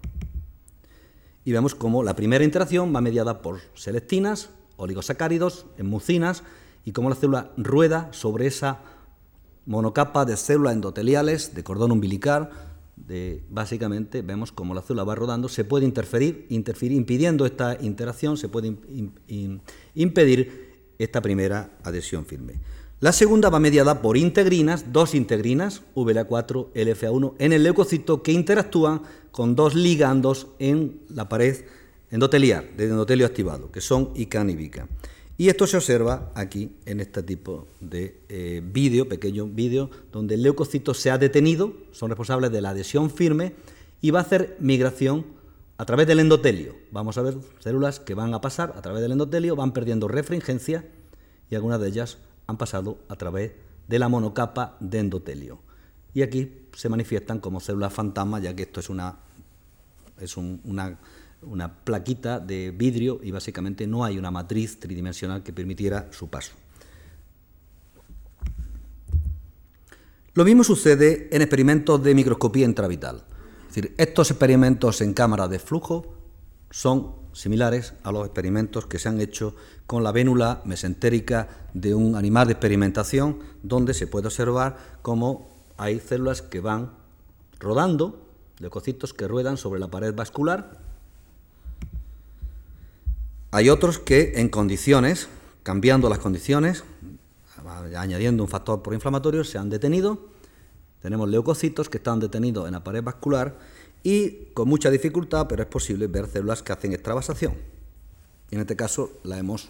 [1.43, 6.43] Y vemos cómo la primera interacción va mediada por selectinas, oligosacáridos, en mucinas,
[6.83, 8.81] y cómo la célula rueda sobre esa
[9.65, 12.51] monocapa de células endoteliales de cordón umbilical
[13.49, 18.49] básicamente vemos cómo la célula va rodando, se puede interferir, interferir impidiendo esta interacción, se
[18.49, 18.75] puede
[19.95, 22.53] impedir esta primera adhesión firme.
[23.01, 29.01] La segunda va mediada por integrinas, dos integrinas, VLA4, LFA1, en el leucocito que interactúan
[29.31, 31.65] con dos ligandos en la pared
[32.15, 34.87] endotelial, de endotelio activado, que son ICANN y VICA.
[35.37, 40.41] Y esto se observa aquí en este tipo de eh, vídeo, pequeño vídeo, donde el
[40.41, 43.53] leucocito se ha detenido, son responsables de la adhesión firme
[43.99, 45.25] y va a hacer migración
[45.77, 46.75] a través del endotelio.
[46.91, 50.85] Vamos a ver células que van a pasar a través del endotelio, van perdiendo refringencia
[51.49, 53.51] y algunas de ellas han pasado a través
[53.89, 55.59] de la monocapa de endotelio.
[56.13, 59.17] Y aquí se manifiestan como células fantasma, ya que esto es una,
[60.17, 60.97] es una
[61.41, 66.53] una plaquita de vidrio y básicamente no hay una matriz tridimensional que permitiera su paso.
[70.33, 73.23] Lo mismo sucede en experimentos de microscopía intravital.
[73.69, 76.13] Es decir, estos experimentos en cámara de flujo
[76.69, 79.55] son similares a los experimentos que se han hecho
[79.87, 85.99] con la vénula mesentérica de un animal de experimentación, donde se puede observar cómo hay
[85.99, 86.91] células que van
[87.59, 88.27] rodando,
[88.59, 90.84] leucocitos que ruedan sobre la pared vascular
[93.55, 95.29] hay otros que en condiciones,
[95.63, 96.83] cambiando las condiciones,
[97.95, 100.27] añadiendo un factor proinflamatorio, se han detenido.
[101.01, 103.57] Tenemos leucocitos que están detenidos en la pared vascular
[104.03, 107.53] y con mucha dificultad, pero es posible ver células que hacen extravasación.
[108.51, 109.69] En este caso la hemos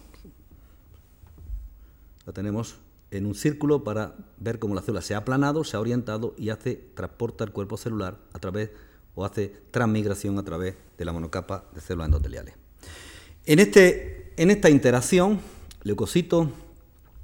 [2.26, 2.78] la tenemos
[3.12, 6.50] en un círculo para ver cómo la célula se ha aplanado, se ha orientado y
[6.50, 8.70] hace transporta el cuerpo celular a través
[9.14, 12.65] o hace transmigración a través de la monocapa de células endoteliales.
[13.46, 15.38] En, este, en esta interacción,
[15.84, 16.50] leucocito,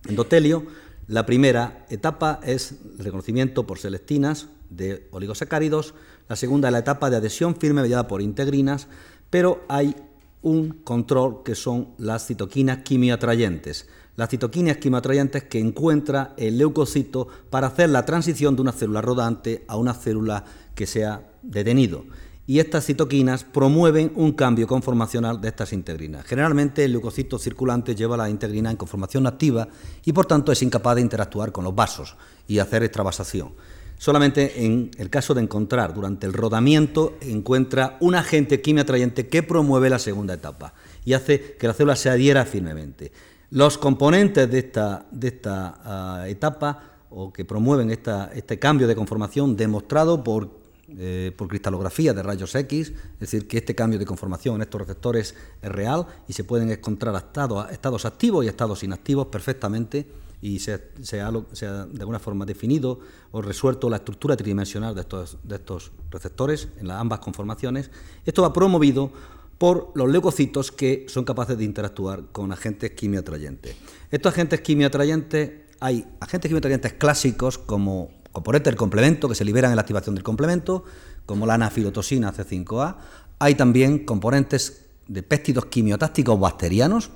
[0.09, 0.65] endotelio,
[1.09, 5.95] la primera etapa es el reconocimiento por selectinas de oligosacáridos,
[6.29, 8.87] la segunda es la etapa de adhesión firme mediada por integrinas,
[9.31, 9.97] pero hay
[10.43, 13.89] un control que son las citoquinas quimioatrayentes.
[14.15, 19.65] Las citoquinas quimioatrayentes que encuentra el leucocito para hacer la transición de una célula rodante
[19.67, 20.45] a una célula
[20.77, 22.05] que sea detenido
[22.47, 26.25] y estas citoquinas promueven un cambio conformacional de estas integrinas.
[26.27, 29.69] Generalmente el leucocito circulante lleva la integrina en conformación activa
[30.05, 32.17] y por tanto es incapaz de interactuar con los vasos
[32.49, 33.53] y hacer extravasación.
[33.97, 39.89] Solamente en el caso de encontrar durante el rodamiento encuentra un agente quimioatrayente que promueve
[39.89, 40.75] la segunda etapa
[41.05, 43.13] y hace que la célula se adhiera firmemente.
[43.51, 49.55] Los componentes de esta, de esta ah, etapa o que promueven este cambio de conformación
[49.57, 50.62] demostrado por
[50.99, 54.81] eh, por cristalografía de rayos X, es decir, que este cambio de conformación en estos
[54.81, 60.07] receptores es real y se pueden encontrar estados, estados activos y estados inactivos perfectamente
[60.43, 62.99] y se, ha, de alguna forma definido
[63.31, 67.91] o resuelto la estructura tridimensional de estos, de estos receptores en las ambas conformaciones.
[68.27, 69.13] Esto va promovido
[69.57, 73.77] por los leucocitos que son capaces de interactuar con agentes quimioatrayentes.
[74.11, 79.77] Estos agentes quimioatrayentes, hay agentes quimioatrayentes clásicos como componentes del complemento que se liberan en
[79.77, 80.85] la activación del complemento,
[81.27, 82.97] como la anafilotosina C5A.
[83.39, 87.11] Hay también componentes de péptidos quimiotácticos bacterianos,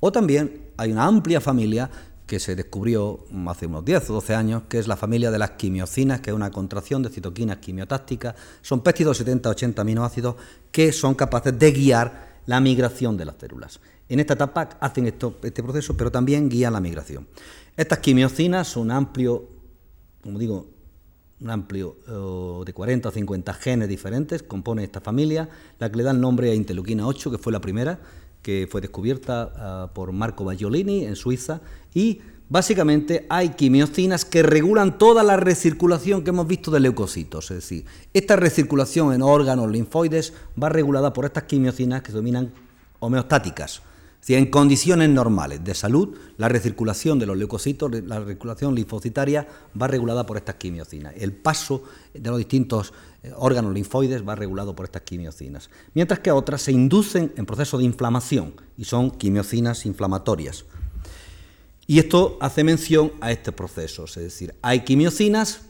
[0.00, 1.90] o también hay una amplia familia
[2.26, 5.50] que se descubrió hace unos 10 o 12 años, que es la familia de las
[5.52, 8.34] quimiocinas, que es una contracción de citoquinas quimiotácticas.
[8.62, 10.36] Son péptidos 70-80 aminoácidos
[10.70, 13.80] que son capaces de guiar la migración de las células.
[14.08, 17.28] En esta etapa hacen este proceso, pero también guían la migración.
[17.76, 19.48] Estas quimiocinas son amplio
[20.22, 20.68] como digo,
[21.40, 26.04] un amplio eh, de 40 o 50 genes diferentes, compone esta familia, la que le
[26.04, 27.98] da el nombre a interleuquina 8, que fue la primera,
[28.42, 31.60] que fue descubierta ah, por Marco Bagliolini en Suiza,
[31.94, 37.56] y básicamente hay quimiocinas que regulan toda la recirculación que hemos visto de leucocitos, es
[37.58, 42.52] decir, esta recirculación en órganos linfoides va regulada por estas quimiocinas que se denominan
[43.00, 43.82] homeostáticas,
[44.22, 49.48] si en condiciones normales de salud, la recirculación de los leucocitos, la recirculación linfocitaria
[49.80, 51.12] va regulada por estas quimiocinas.
[51.16, 51.82] El paso
[52.14, 52.92] de los distintos
[53.24, 55.70] eh, órganos linfoides va regulado por estas quimiocinas.
[55.94, 60.66] Mientras que otras se inducen en procesos de inflamación y son quimiocinas inflamatorias.
[61.88, 65.62] Y esto hace mención a este proceso, es decir, hay quimiocinas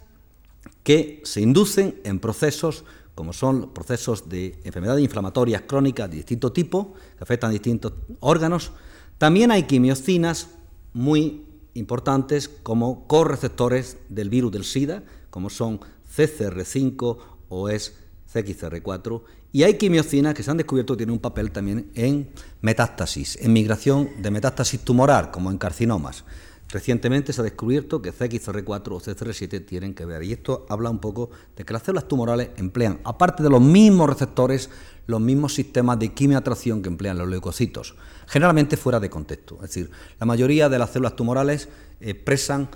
[0.82, 2.84] que se inducen en procesos
[3.22, 8.72] como son procesos de enfermedades inflamatorias crónicas de distinto tipo, que afectan a distintos órganos.
[9.16, 10.48] También hay quimiocinas
[10.92, 15.78] muy importantes como correceptores del virus del SIDA, como son
[16.16, 17.94] CCR5 o es
[18.34, 22.28] CXR4, y hay quimiocinas que se han descubierto que tienen un papel también en
[22.60, 26.24] metástasis, en migración de metástasis tumoral, como en carcinomas.
[26.72, 31.00] Recientemente se ha descubierto que CXR4 o CXR7 tienen que ver, y esto habla un
[31.00, 34.70] poco de que las células tumorales emplean, aparte de los mismos receptores,
[35.06, 37.94] los mismos sistemas de quimioatracción que emplean los leucocitos,
[38.26, 39.56] generalmente fuera de contexto.
[39.56, 41.68] Es decir, la mayoría de las células tumorales
[42.00, 42.70] expresan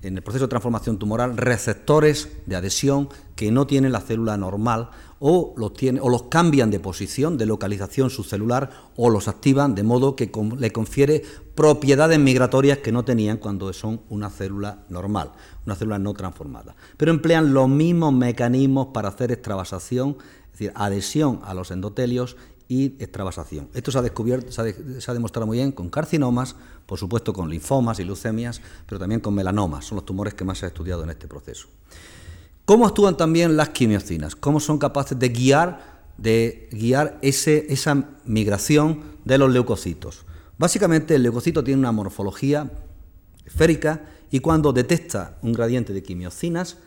[0.00, 4.88] en el proceso de transformación tumoral receptores de adhesión que no tiene la célula normal
[5.24, 9.84] o los, tiene, o los cambian de posición, de localización subcelular o los activan de
[9.84, 11.22] modo que le confiere
[11.54, 15.30] propiedades migratorias que no tenían cuando son una célula normal,
[15.64, 16.74] una célula no transformada.
[16.96, 22.86] Pero emplean los mismos mecanismos para hacer extravasación, es decir, adhesión a los endotelios y
[22.98, 23.68] extravasación.
[23.74, 24.60] Esto se ha descubierto, se
[25.08, 29.34] ha, demostrado muy bien con carcinomas, por supuesto con linfomas y leucemias, pero también con
[29.34, 31.68] melanomas, son los tumores que más se ha estudiado en este proceso.
[32.72, 34.34] ¿Cómo actúan también las quimiocinas?
[34.34, 40.24] ¿Cómo son capaces de guiar, de guiar ese, esa migración de los leucocitos?
[40.56, 42.72] Básicamente el leucocito tiene una morfología
[43.44, 46.78] esférica y cuando detecta un gradiente de quimiocinas,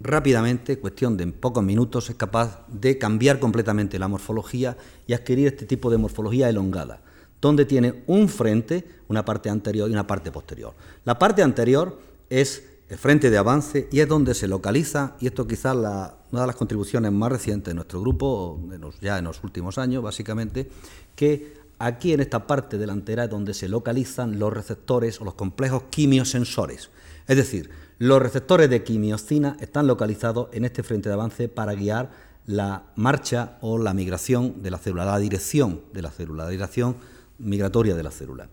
[0.00, 5.66] rápidamente, cuestión de pocos minutos, es capaz de cambiar completamente la morfología y adquirir este
[5.66, 7.02] tipo de morfología elongada,
[7.42, 10.72] donde tiene un frente, una parte anterior y una parte posterior.
[11.04, 15.46] La parte anterior es el frente de avance y es donde se localiza, y esto
[15.46, 18.60] quizás la, una de las contribuciones más recientes de nuestro grupo,
[19.00, 20.68] ya en los últimos años básicamente,
[21.14, 25.84] que aquí en esta parte delantera es donde se localizan los receptores o los complejos
[25.90, 26.90] quimiosensores.
[27.26, 32.10] Es decir, los receptores de quimiocina están localizados en este frente de avance para guiar
[32.46, 36.96] la marcha o la migración de la célula, la dirección de la célula, la dirección
[37.38, 38.48] migratoria de la célula.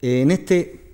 [0.00, 0.91] En, este,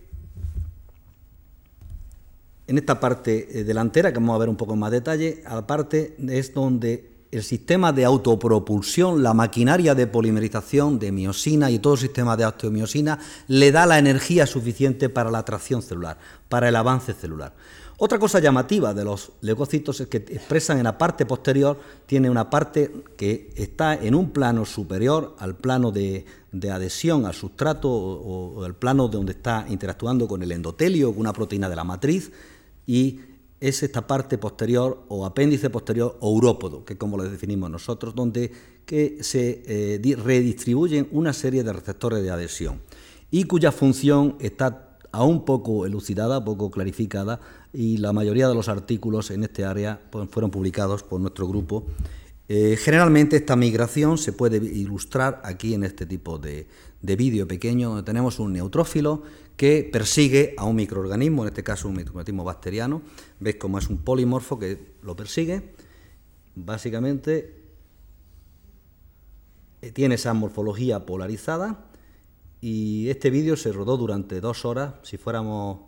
[2.69, 6.55] en esta parte eh, delantera, que vamos a ver un poco más detalle, aparte es
[6.55, 12.37] donde el sistema de autopropulsión, la maquinaria de polimerización de miosina y todo el sistema
[12.37, 17.55] de osteomiosina le da la energía suficiente para la atracción celular, para el avance celular.
[18.01, 22.49] Otra cosa llamativa de los leucocitos es que expresan en la parte posterior, tiene una
[22.49, 26.25] parte que está en un plano superior al plano de,
[26.73, 31.69] adhesión al sustrato o, el plano donde está interactuando con el endotelio, con una proteína
[31.69, 32.31] de la matriz,
[32.89, 33.21] y
[33.61, 38.15] es esta parte posterior o apéndice posterior o urópodo, que es como lo definimos nosotros,
[38.15, 38.51] donde
[38.87, 42.81] que se eh, redistribuyen una serie de receptores de adhesión
[43.31, 47.41] y cuya función está aún poco elucidada, poco clarificada,
[47.73, 51.87] y la mayoría de los artículos en este área pues, fueron publicados por nuestro grupo.
[52.49, 56.67] Eh, generalmente esta migración se puede ilustrar aquí en este tipo de,
[57.03, 59.23] de vídeo pequeño, donde tenemos un neutrófilo
[59.57, 63.03] que persigue a un microorganismo, en este caso un microorganismo bacteriano.
[63.39, 65.75] Veis cómo es un polimorfo que lo persigue.
[66.55, 67.59] Básicamente
[69.83, 71.85] eh, tiene esa morfología polarizada
[72.61, 74.95] y este vídeo se rodó durante dos horas.
[75.03, 75.81] Si fuéramos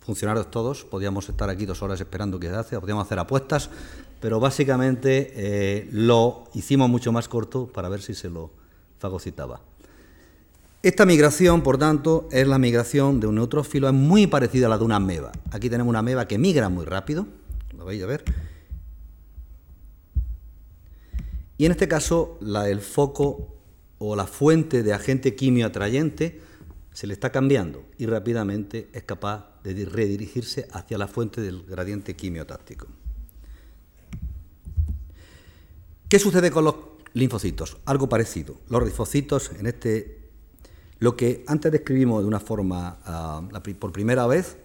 [0.00, 3.70] funcionarios todos, podríamos estar aquí dos horas esperando que se hace, podríamos hacer apuestas,
[4.20, 8.50] pero básicamente eh, lo hicimos mucho más corto para ver si se lo
[8.98, 9.60] fagocitaba.
[10.82, 14.78] Esta migración, por tanto, es la migración de un neutrófilo, es muy parecida a la
[14.78, 15.32] de una ameba.
[15.50, 17.26] Aquí tenemos una ameba que migra muy rápido,
[17.76, 18.24] lo vais a ver.
[21.58, 23.56] Y en este caso, el foco
[23.98, 26.40] o la fuente de agente quimio atrayente
[26.92, 32.14] se le está cambiando y rápidamente es capaz de redirigirse hacia la fuente del gradiente
[32.14, 32.86] quimiotáctico.
[36.08, 36.74] ¿Qué sucede con los
[37.14, 37.78] linfocitos?
[37.84, 38.56] Algo parecido.
[38.68, 40.16] Los linfocitos en este
[40.98, 43.42] lo que antes describimos de una forma, ah,
[43.78, 44.56] por primera vez,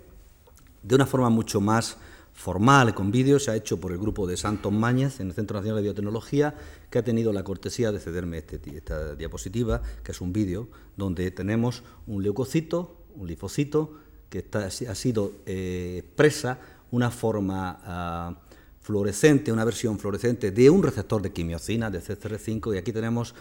[0.82, 1.98] de una forma mucho más
[2.32, 5.58] formal, con vídeos, se ha hecho por el grupo de Santos Mañez en el Centro
[5.58, 6.56] Nacional de Biotecnología,
[6.90, 11.32] que ha tenido la cortesía de cederme este, esta diapositiva, que es un vídeo donde
[11.32, 13.96] tenemos un leucocito, un linfocito,
[14.30, 16.60] que ha sido eh, expresa
[16.92, 18.38] una forma ah,
[18.82, 23.36] fluorescente, una versión fluorescente de un receptor de quimiocina, de CCR5, y aquí tenemos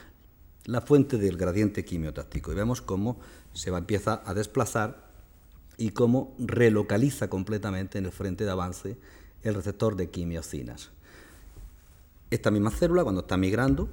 [0.66, 3.18] la fuente del gradiente quimiotáctico y vemos cómo
[3.54, 5.10] se va, empieza a desplazar
[5.78, 8.98] y cómo relocaliza completamente en el frente de avance
[9.42, 10.90] el receptor de quimiocinas.
[12.30, 13.88] Esta misma célula, cuando está migrando,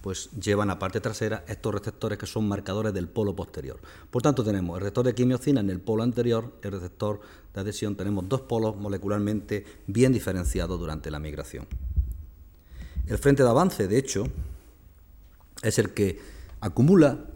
[0.00, 3.78] pues lleva a parte trasera estos receptores que son marcadores del polo posterior.
[4.10, 7.20] Por tanto, tenemos el receptor de quimiocina en el polo anterior, el receptor
[7.54, 11.66] de adhesión, tenemos dos polos molecularmente bien diferenciados durante la migración.
[13.06, 14.26] El frente de avance, de hecho,
[15.62, 16.18] es el que
[16.60, 17.26] acumula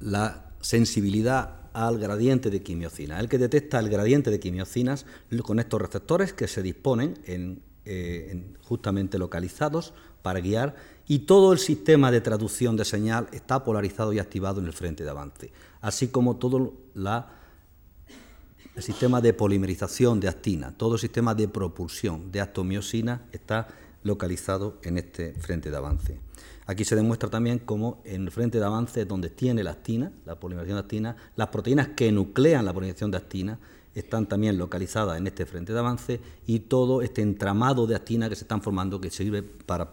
[0.00, 5.04] la sensibilidad al gradiente de quimiocina, el que detecta el gradiente de quimiocinas
[5.42, 9.92] con estos receptores que se disponen en, eh, justamente localizados
[10.22, 10.74] para guiar
[11.08, 15.04] y todo el sistema de traducción de señal está polarizado y activado en el frente
[15.04, 21.48] de avance, así como todo el sistema de polimerización de actina, todo el sistema de
[21.48, 23.68] propulsión de actomiosina está
[24.02, 26.20] localizado en este frente de avance.
[26.66, 30.34] Aquí se demuestra también cómo en el frente de avance donde tiene la actina, la
[30.34, 33.58] polimerización de actina, las proteínas que nuclean la polimerización de actina
[33.94, 38.34] están también localizadas en este frente de avance y todo este entramado de actina que
[38.34, 39.90] se están formando que sirve para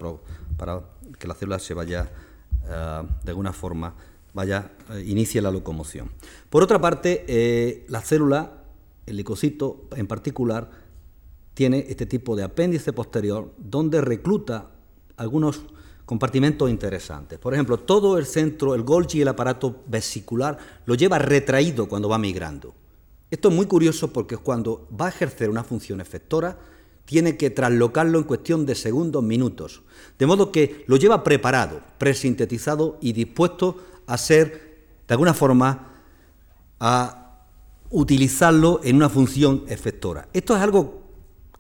[1.24, 2.12] que la célula se vaya,
[2.68, 3.96] eh, de alguna forma,
[4.34, 6.12] vaya, eh, inicie la locomoción.
[6.50, 8.66] Por otra parte, eh, la célula,
[9.06, 10.70] el leucocito en particular,
[11.54, 14.72] tiene este tipo de apéndice posterior donde recluta
[15.16, 15.62] algunos
[16.06, 17.40] compartimentos interesantes.
[17.40, 22.18] Por ejemplo, todo el centro, el Golgi el aparato vesicular lo lleva retraído cuando va
[22.18, 22.76] migrando.
[23.32, 26.58] Esto es muy curioso porque cuando va a ejercer una función efectora,
[27.06, 29.82] tiene que traslocarlo en cuestión de segundos, minutos.
[30.18, 33.78] De modo que lo lleva preparado, presintetizado y dispuesto
[34.08, 34.78] a ser,
[35.08, 35.92] de alguna forma,
[36.80, 37.46] a
[37.90, 40.28] utilizarlo en una función efectora.
[40.34, 41.04] Esto es algo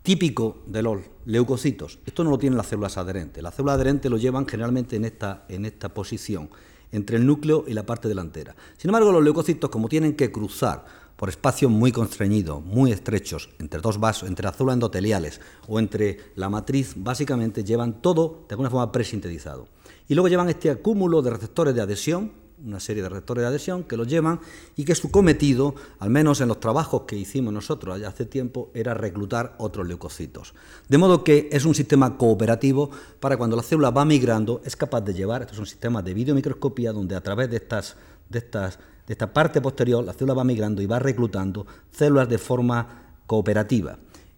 [0.01, 1.99] típico de los leucocitos.
[2.05, 3.41] Esto no lo tienen las células adherentes.
[3.41, 6.49] Las células adherentes lo llevan generalmente en esta, en esta posición,
[6.91, 8.55] entre el núcleo y la parte delantera.
[8.77, 10.85] Sin embargo, los leucocitos, como tienen que cruzar
[11.15, 16.17] por espacios muy constreñidos, muy estrechos, entre dos vasos, entre las células endoteliales o entre
[16.35, 19.67] la matriz, básicamente llevan todo de alguna forma presintetizado.
[20.07, 23.83] Y luego llevan este acúmulo de receptores de adhesión, una serie de receptores de adhesión
[23.83, 24.39] que los llevan
[24.75, 28.93] y que su cometido, al menos en los trabajos que hicimos nosotros hace tiempo, era
[28.93, 30.53] reclutar otros leucocitos.
[30.87, 32.89] De modo que es un sistema cooperativo
[33.19, 36.13] para cuando la célula va migrando, es capaz de llevar, esto es un sistema de
[36.13, 37.97] videomicroscopía donde a través de estas,
[38.29, 42.37] de estas de esta parte posterior, la célula va migrando y va reclutando células de
[42.37, 43.97] forma cooperativa.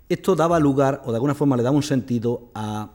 [0.09, 2.89] Esto daba lugar, o de alguna forma le daba un sentido a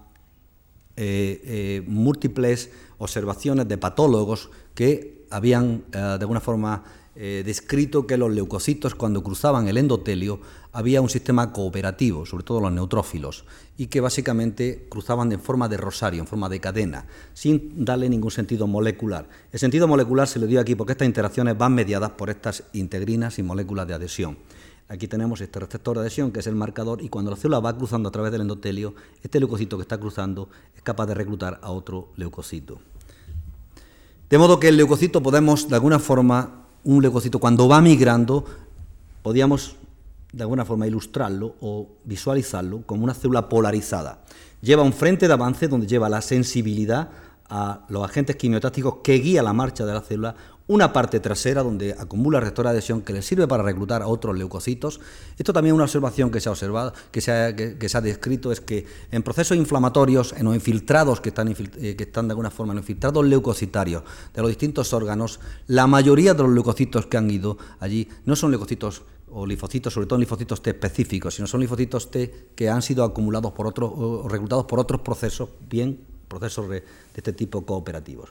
[0.97, 6.83] eh, eh, múltiples observaciones de patólogos que habían eh, de alguna forma
[7.15, 10.41] descrito que los leucocitos cuando cruzaban el endotelio
[10.73, 13.45] había un sistema cooperativo, sobre todo los neutrófilos,
[13.77, 18.31] y que básicamente cruzaban en forma de rosario, en forma de cadena, sin darle ningún
[18.31, 19.29] sentido molecular.
[19.51, 23.39] El sentido molecular se le dio aquí porque estas interacciones van mediadas por estas integrinas
[23.39, 24.39] y moléculas de adhesión.
[24.89, 27.77] Aquí tenemos este receptor de adhesión, que es el marcador, y cuando la célula va
[27.77, 31.71] cruzando a través del endotelio, este leucocito que está cruzando es capaz de reclutar a
[31.71, 32.81] otro leucocito.
[34.29, 38.45] De modo que el leucocito podemos, de alguna forma, un leucocito cuando va migrando,
[39.22, 39.76] podíamos
[40.33, 44.22] de alguna forma ilustrarlo o visualizarlo como una célula polarizada.
[44.62, 47.11] Lleva un frente de avance donde lleva la sensibilidad
[47.49, 50.37] a los agentes quimiotácticos que guía la marcha de la célula,
[50.71, 54.39] una parte trasera donde acumula receptor de adhesión que le sirve para reclutar a otros
[54.39, 55.01] leucocitos.
[55.37, 58.01] Esto también es una observación que se ha observado, que se ha, que, se ha
[58.01, 62.33] descrito, es que en procesos inflamatorios, en los infiltrados que están, eh, que están de
[62.33, 67.07] alguna forma, en los infiltrados leucocitarios de los distintos órganos, la mayoría de los leucocitos
[67.07, 71.49] que han ido allí no son leucocitos o linfocitos, sobre todo linfocitos T específicos, sino
[71.49, 75.99] son linfocitos T que han sido acumulados por otros o reclutados por otros procesos, bien
[76.31, 76.85] procesos de,
[77.16, 78.31] este tipo cooperativos.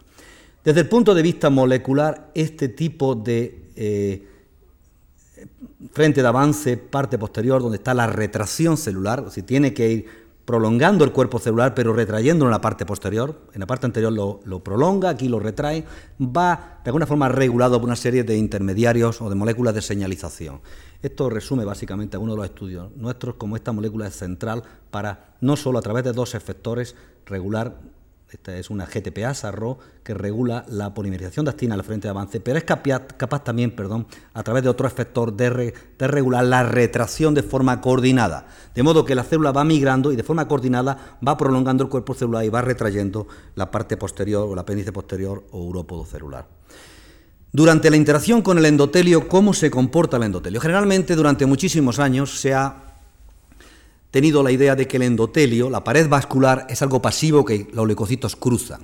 [0.63, 4.27] Desde el punto de vista molecular, este tipo de eh,
[5.93, 11.05] frente de avance, parte posterior, donde está la retracción celular, si tiene que ir prolongando
[11.05, 13.39] el cuerpo celular, pero retrayéndolo en la parte posterior.
[13.53, 15.85] En la parte anterior lo, prolonga, aquí lo retrae.
[16.19, 20.59] Va de alguna forma regulado por una serie de intermediarios o de moléculas de señalización.
[21.03, 25.55] Esto resume básicamente algunos de los estudios nuestros, como esta molécula es central para no
[25.55, 26.95] solo a través de dos efectores
[27.27, 27.79] regular
[28.31, 32.39] esta es una GTPA SARRO que regula la polimerización de actina al frente de avance,
[32.39, 37.41] pero es capaz, también, perdón, a través de otro efector de, regular la retracción de
[37.41, 41.83] forma coordinada, de modo que la célula va migrando y de forma coordinada va prolongando
[41.83, 46.05] el cuerpo celular y va retrayendo la parte posterior o el apéndice posterior o urópodo
[46.05, 46.45] celular.
[47.51, 50.61] Durante la interacción con el endotelio, ¿cómo se comporta el endotelio?
[50.61, 52.88] Generalmente durante muchísimos años se ha
[54.11, 57.85] tenido la idea de que el endotelio, la pared vascular, es algo pasivo que los
[57.85, 58.81] leucocitos cruzan.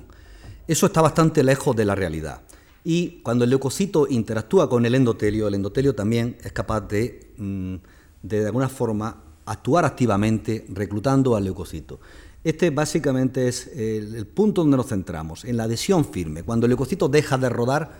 [0.68, 2.42] Eso está bastante lejos de la realidad.
[2.84, 7.74] Y cuando el leucocito interactúa con el endotelio, el endotelio también es capaz de, mm,
[8.22, 11.98] de, alguna forma, actuar activamente reclutando al leucocito.
[12.44, 16.44] Este básicamente es el, punto donde nos centramos, en la adhesión firme.
[16.44, 17.90] Cuando el leucocito deja de rodar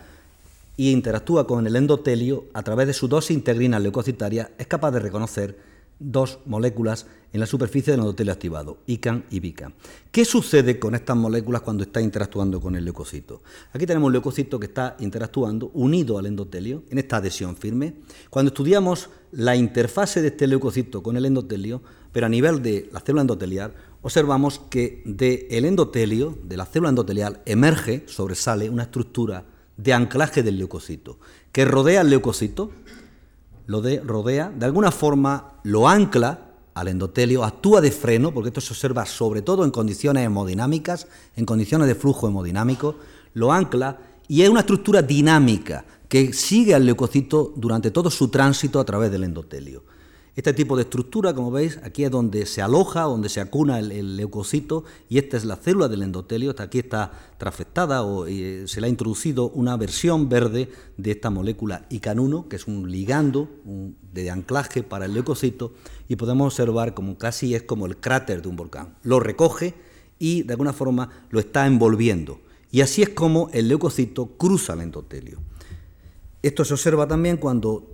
[0.76, 5.00] y interactúa con el endotelio, a través de su dosis integrina leucocitaria, es capaz de
[5.00, 5.58] reconocer
[5.98, 9.74] dos moléculas en la superficie del endotelio activado, ICAN y BICAN.
[10.10, 13.42] ¿Qué sucede con estas moléculas cuando está interactuando con el leucocito?
[13.72, 17.94] Aquí tenemos un leucocito que está interactuando unido al endotelio en esta adhesión firme.
[18.30, 21.82] Cuando estudiamos la interfase de este leucocito con el endotelio,
[22.12, 27.42] pero a nivel de la célula endotelial, observamos que del endotelio, de la célula endotelial,
[27.44, 29.44] emerge, sobresale una estructura
[29.76, 31.18] de anclaje del leucocito,
[31.52, 32.70] que rodea el leucocito,
[33.66, 36.40] lo de, rodea, de alguna forma lo ancla
[36.74, 41.46] al endotelio, actúa de freno, porque esto se observa sobre todo en condiciones hemodinámicas, en
[41.46, 42.96] condiciones de flujo hemodinámico,
[43.34, 43.98] lo ancla
[44.28, 49.10] y es una estructura dinámica que sigue al leucocito durante todo su tránsito a través
[49.10, 49.84] del endotelio.
[50.36, 54.18] Este tipo de estructura, como veis, aquí es donde se aloja, donde se acuna el,
[54.18, 56.54] leucocito, y esta es la célula del endotelio.
[56.58, 60.68] Aquí está trafectada o eh, se le ha introducido una versión verde
[60.98, 63.48] de esta molécula ICAN1, que es un ligando
[64.12, 65.72] de anclaje para el leucocito,
[66.06, 68.94] y podemos observar como casi es como el cráter de un volcán.
[69.04, 69.72] Lo recoge
[70.18, 72.40] y de alguna forma lo está envolviendo.
[72.70, 75.40] Y así es como el leucocito cruza el endotelio.
[76.42, 77.90] Esto se observa también cuando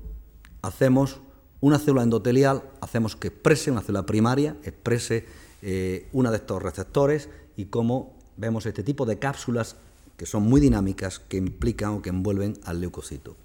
[0.61, 1.21] hacemos
[1.63, 5.27] una célula endotelial hacemos que exprese, una célula primaria, exprese
[5.63, 9.77] eh, una de estos receptores y cómo vemos este tipo de cápsulas
[10.17, 13.37] que son muy dinámicas, que implican o que envuelven al leucocito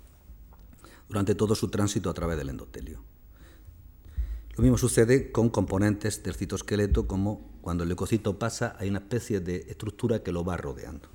[1.08, 3.00] durante todo su tránsito a través del endotelio.
[4.56, 9.40] Lo mismo sucede con componentes del citoesqueleto, como cuando el leucocito pasa, hay una especie
[9.42, 11.08] de estructura que lo va rodeando.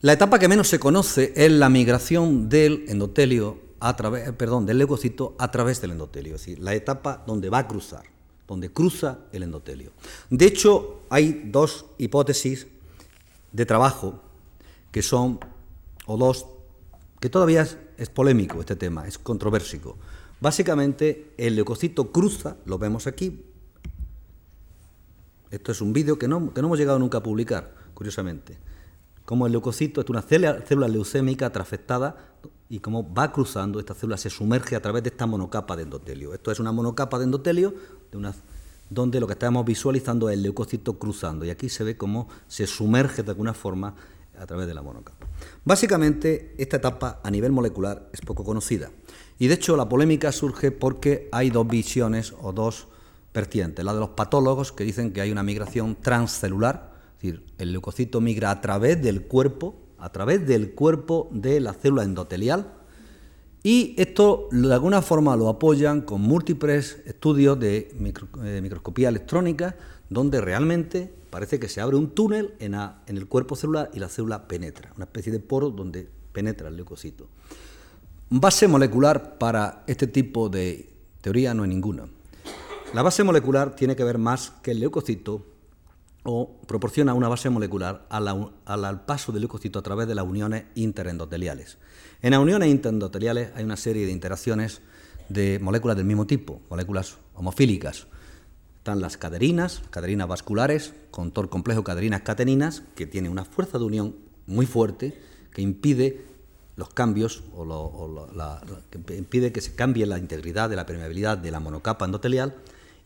[0.00, 4.78] La etapa que menos se conoce es la migración del endotelio a través, perdón, del
[4.78, 8.04] leucocito a través del endotelio, es decir, la etapa donde va a cruzar,
[8.46, 9.90] donde cruza el endotelio.
[10.30, 12.68] De hecho, hay dos hipótesis
[13.50, 14.22] de trabajo
[14.92, 15.40] que son,
[16.06, 16.46] o dos,
[17.18, 19.98] que todavía es, polémico este tema, es controversico.
[20.40, 23.42] Básicamente, el leucocito cruza, lo vemos aquí.
[25.50, 28.67] Esto es un vídeo que no, que no hemos llegado nunca a publicar, curiosamente
[29.28, 32.16] como el leucocito es una célula, leucémica trafectada
[32.70, 36.32] y cómo va cruzando, esta célula se sumerge a través de esta monocapa de endotelio.
[36.32, 37.74] Esto es una monocapa de endotelio
[38.88, 42.66] donde lo que estamos visualizando es el leucocito cruzando y aquí se ve cómo se
[42.66, 43.94] sumerge de alguna forma
[44.40, 45.26] a través de la monocapa.
[45.62, 48.90] Básicamente, esta etapa a nivel molecular es poco conocida
[49.38, 52.88] y de hecho la polémica surge porque hay dos visiones o dos
[53.34, 58.20] vertientes, la de los patólogos que dicen que hay una migración transcelular, decir, el leucocito
[58.20, 62.74] migra a través del cuerpo, a través del cuerpo de la célula endotelial,
[63.62, 67.90] y esto de alguna forma lo apoyan con múltiples estudios de
[68.44, 69.76] eh, microscopía electrónica,
[70.08, 74.08] donde realmente parece que se abre un túnel en, en, el cuerpo celular y la
[74.08, 77.26] célula penetra, una especie de poro donde penetra el leucocito.
[78.30, 80.88] Base molecular para este tipo de
[81.20, 82.08] teoría no hay ninguna.
[82.94, 85.44] La base molecular tiene que ver más que el leucocito
[86.30, 91.78] o proporciona una base molecular al, paso del leucocito a través de las uniones interendoteliales.
[92.20, 94.82] En las uniones interendoteliales hay una serie de interacciones
[95.30, 98.08] de moléculas del mismo tipo, moléculas homofílicas.
[98.76, 104.16] Están las caderinas, caderinas vasculares, con complejo caderinas cateninas, que tiene una fuerza de unión
[104.46, 105.18] muy fuerte
[105.54, 106.26] que impide
[106.76, 108.28] los cambios o,
[108.90, 112.54] que impide que se cambie la integridad de la permeabilidad de la monocapa endotelial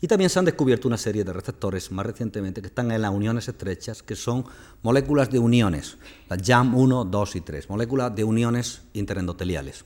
[0.02, 3.12] y también se han descubierto una serie de receptores más recientemente que están en las
[3.12, 4.44] uniones estrechas, que son
[4.82, 5.96] moléculas de uniones,
[6.28, 9.84] las JAM 1, 2 y 3, moléculas de uniones interendoteliales.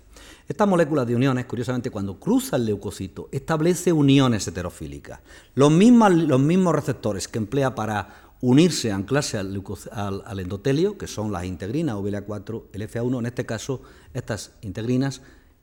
[0.48, 5.20] Estas moléculas de uniones, curiosamente, cuando cruza el leucocito, establece uniones heterofílicas.
[5.54, 9.62] Los mismos, los mismos receptores que emplea para unirse, anclarse al,
[10.24, 13.82] al, endotelio, que son las integrinas OVLA4, el FA1, en este caso,
[14.14, 15.20] estas integrinas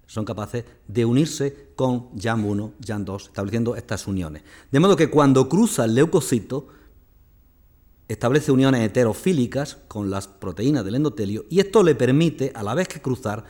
[0.07, 4.43] son capaces de unirse con YAM1, YAM2, estableciendo estas uniones.
[4.71, 6.67] De modo que cuando cruza el leucocito,
[8.07, 12.87] establece uniones heterofílicas con las proteínas del endotelio y esto le permite, a la vez
[12.87, 13.43] que cruzar,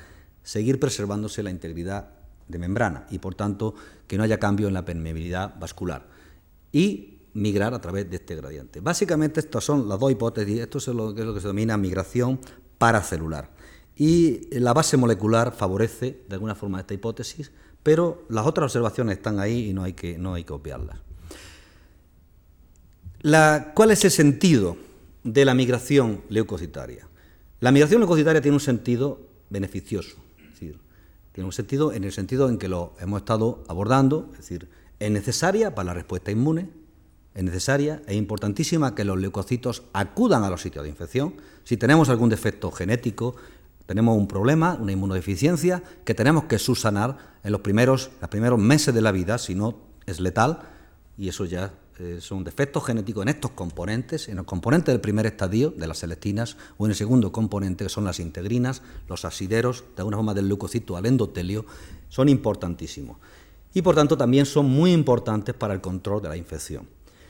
[0.44, 2.12] seguir preservándose la integridad
[2.48, 3.74] de membrana y, por tanto,
[4.08, 6.08] que no haya cambio en la permeabilidad vascular
[6.72, 8.80] y migrar a través de este gradiente.
[8.80, 10.60] Básicamente, estas son las dos hipótesis.
[10.60, 12.40] Esto es lo que se denomina migración
[12.78, 13.53] paracelular
[13.96, 17.52] y la base molecular favorece de alguna forma esta hipótesis,
[17.84, 21.00] pero las otras observaciones están ahí y no hay que, no hay que obviarlas.
[23.74, 24.78] ¿Cuál es el sentido
[25.24, 27.08] de la migración leucocitaria?
[27.60, 30.80] La migración leucocitaria tiene un sentido beneficioso, es decir,
[31.32, 34.70] tiene un sentido en el sentido en que lo hemos estado abordando, es decir,
[35.00, 36.70] es necesaria para la respuesta inmune,
[37.34, 41.34] es necesaria, es importantísima que los leucocitos acudan a los sitios de infección.
[41.64, 43.36] Si tenemos algún defecto genético,
[43.86, 48.94] Tenemos un problema, una inmunodeficiencia, que tenemos que subsanar en los primeros, los primeros meses
[48.94, 50.60] de la vida, si no es letal,
[51.18, 55.28] y eso ya eh, son defectos genéticos en estos componentes, en los componentes del primer
[55.28, 59.84] estadio de las celestinas o en el segundo componente que son las integrinas, los asideros,
[59.96, 61.66] de alguna forma del leucocito al endotelio,
[62.10, 63.18] son importantísimos.
[63.76, 66.88] Y por tanto también son muy importantes para el control de la infección.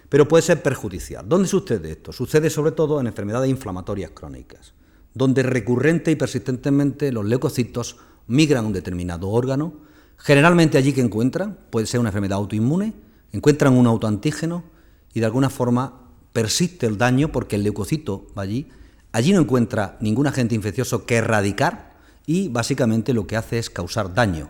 [0.07, 1.27] Pero puede ser perjudicial.
[1.27, 2.13] ¿Dónde sucede esto?
[2.13, 4.73] Sucede sobre todo en enfermedades inflamatorias crónicas,
[5.13, 7.97] donde recurrente y persistentemente los leucocitos
[8.27, 9.73] migran a un determinado órgano,
[10.17, 12.93] generalmente allí que encuentran, puede ser una enfermedad autoinmune,
[13.31, 14.63] encuentran un autoantígeno
[15.13, 16.01] y de alguna forma
[16.31, 18.67] persiste el daño porque el leucocito va allí,
[19.11, 21.93] allí no encuentra ningún agente infeccioso que erradicar
[22.25, 24.49] y básicamente lo que hace es causar daño.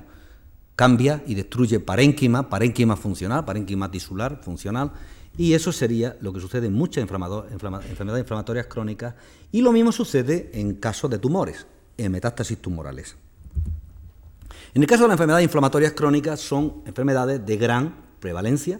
[0.76, 4.92] Cambia y destruye parénquima, parénquima funcional, parénquima tisular funcional,
[5.38, 9.16] y eso sería lo que sucede en muchas enfermedades inflamatorias crónicas,
[9.52, 11.66] y lo mismo sucede en casos de tumores,
[11.98, 13.16] en metástasis tumorales.
[14.74, 18.80] En el caso de las enfermedades inflamatorias crónicas son enfermedades de gran prevalencia,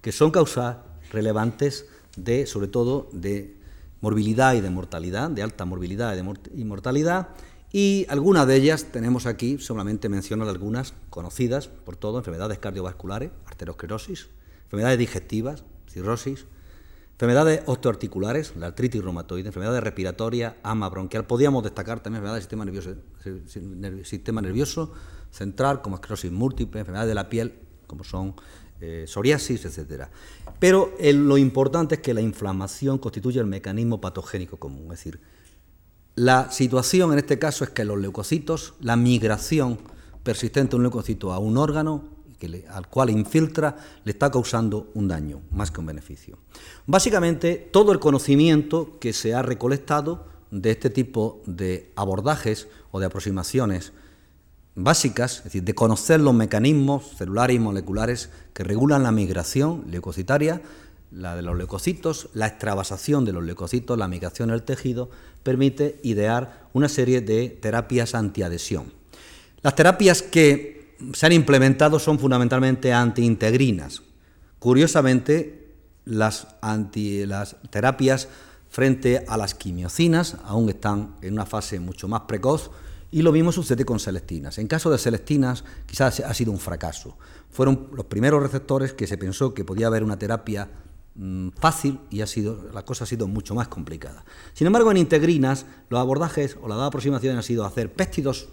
[0.00, 0.76] que son causas
[1.10, 1.86] relevantes
[2.16, 3.56] de, sobre todo, de
[4.00, 6.16] morbilidad y de mortalidad, de alta morbilidad
[6.54, 7.28] y mortalidad,
[7.72, 14.28] y algunas de ellas tenemos aquí, solamente menciono algunas conocidas por todo, enfermedades cardiovasculares, arteriosclerosis,
[14.64, 16.46] enfermedades digestivas, cirrosis,
[17.12, 21.26] enfermedades osteoarticulares, la artritis reumatoide, enfermedades respiratorias, ama bronquial.
[21.26, 22.48] Podríamos destacar también enfermedades
[23.24, 24.92] del sistema nervioso
[25.30, 27.54] central, como esclerosis múltiple, enfermedades de la piel,
[27.86, 28.34] como son
[28.80, 30.08] eh, psoriasis, etc.
[30.58, 34.84] Pero lo importante es que la inflamación constituye el mecanismo patogénico común.
[34.86, 35.20] Es decir,
[36.16, 39.78] la situación en este caso es que los leucocitos, la migración
[40.24, 42.04] persistente de un leucocito a un órgano
[42.70, 46.38] al cual infiltra, le está causando un daño más que un beneficio.
[46.86, 53.06] Básicamente, todo el conocimiento que se ha recolectado de este tipo de abordajes o de
[53.06, 53.92] aproximaciones
[54.74, 60.62] básicas, es decir, de conocer los mecanismos celulares y moleculares que regulan la migración leucocitaria,
[61.10, 65.10] la de los leucocitos, la extravasación de los leucocitos, la migración del tejido,
[65.42, 68.92] permite idear una serie de terapias antiadhesión.
[69.62, 70.81] Las terapias que
[71.12, 74.02] se han implementado son fundamentalmente antiintegrinas.
[74.58, 75.74] Curiosamente,
[76.04, 78.28] las, las terapias
[78.70, 82.70] frente a las quimiocinas aún están en una fase mucho más precoz
[83.10, 84.56] y lo mismo sucede con Celestinas.
[84.56, 87.18] En caso de Celestinas, quizás ha sido un fracaso.
[87.50, 90.70] Fueron los primeros receptores que se pensó que podía haber una terapia
[91.14, 94.24] mm, fácil y ha sido, la cosa ha sido mucho más complicada.
[94.54, 98.48] Sin embargo, en integrinas, los abordajes o la aproximación ha sido hacer péptidos,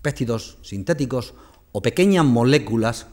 [0.00, 1.34] péptidos sintéticos
[1.76, 3.08] o pequeñas moléculas,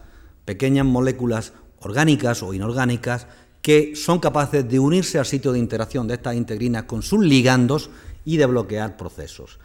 [0.45, 3.25] pequeñas moléculas orgánicas o inorgánicas
[3.63, 7.89] que son capaces de unirse al sitio de interacción de estas integrinas con sus ligandos
[8.23, 9.57] y de bloquear procesos.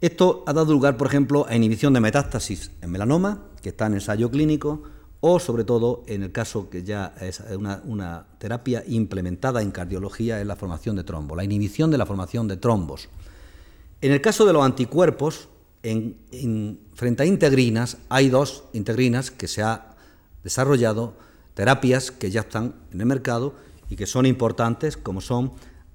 [0.00, 3.94] Esto ha dado lugar, por ejemplo, a inhibición de metástasis en melanoma, que está en
[3.94, 4.84] ensayo clínico,
[5.20, 10.46] o sobre todo en el caso que ya es una, terapia implementada en cardiología es
[10.46, 13.08] la formación de trombos, la inhibición de la formación de trombos.
[14.00, 15.48] En el caso de los anticuerpos,
[15.86, 19.94] en, frente a integrinas, hay dos integrinas que se ha
[20.42, 21.14] desarrollado,
[21.54, 23.54] terapias que ya están en el mercado
[23.88, 25.52] y que son importantes, como son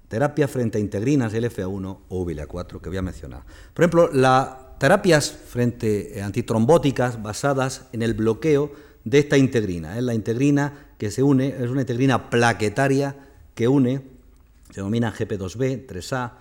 [0.08, 3.44] terapia frente a integrinas LFA1 o VLA4 que voy a mencionar.
[3.74, 8.72] Por ejemplo, las terapias frente a antitrombóticas basadas en el bloqueo
[9.04, 9.98] de esta integrina.
[9.98, 13.16] Es la integrina que se une, es una integrina plaquetaria
[13.56, 14.02] que une,
[14.70, 16.32] se denomina GP2B, 3A,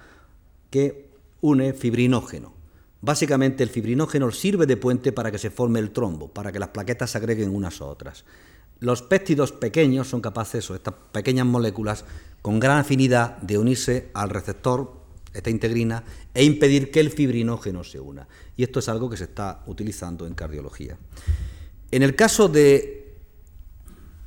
[0.70, 2.60] que une fibrinógeno.
[3.03, 6.68] Básicamente el fibrinógeno sirve de puente para que se forme el trombo, para que las
[6.68, 8.24] plaquetas se agreguen unas a otras.
[8.78, 12.05] Los péptidos pequeños son capaces, o estas pequeñas moléculas,
[12.42, 15.01] con gran afinidad de unirse al receptor,
[15.32, 18.26] esta integrina, e impedir que el fibrinógeno se una.
[18.57, 20.98] Y esto es algo que se está utilizando en cardiología.
[21.90, 23.14] En el caso de,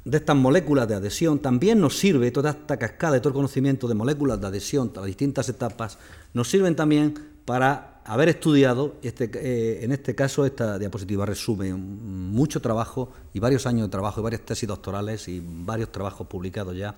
[0.05, 3.87] de estas moléculas de adhesión, también nos sirve toda esta cascada, de todo el conocimiento
[3.87, 5.97] de moléculas de adhesión, las distintas etapas,
[6.33, 7.13] nos sirven también
[7.45, 13.65] para haber estudiado, este, eh, en este caso esta diapositiva resume mucho trabajo y varios
[13.65, 16.95] años de trabajo y varias tesis doctorales y varios trabajos publicados ya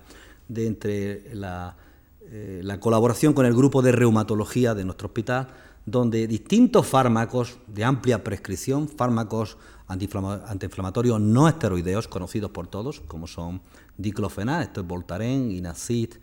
[0.48, 1.76] de entre la,
[2.22, 5.48] eh, la colaboración con el grupo de reumatología de nuestro hospital,
[5.84, 13.60] donde distintos fármacos de amplia prescripción, fármacos antiinflamatorios no esteroideos conocidos por todos, como son
[13.96, 16.14] diclofenac, esto es Voltaren, Inacid,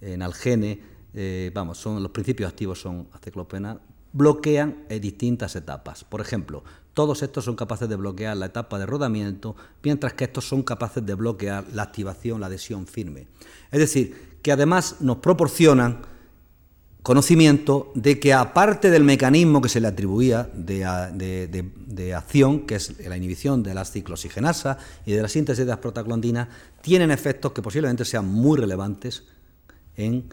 [0.00, 0.80] Nalgene,
[1.14, 3.80] eh, vamos, son los principios activos son aceclofenac,
[4.12, 6.04] bloquean en distintas etapas.
[6.04, 10.48] Por ejemplo, todos estos son capaces de bloquear la etapa de rodamiento, mientras que estos
[10.48, 13.28] son capaces de bloquear la activación, la adhesión firme.
[13.70, 16.02] Es decir, que además nos proporcionan
[17.02, 20.84] conocimiento de que aparte del mecanismo que se le atribuía de,
[22.14, 26.48] acción, que es la inhibición de la ciclosigenasa y de la síntesis de las prostaglandinas,
[26.82, 29.24] tienen efectos que posiblemente sean muy relevantes
[29.96, 30.28] en,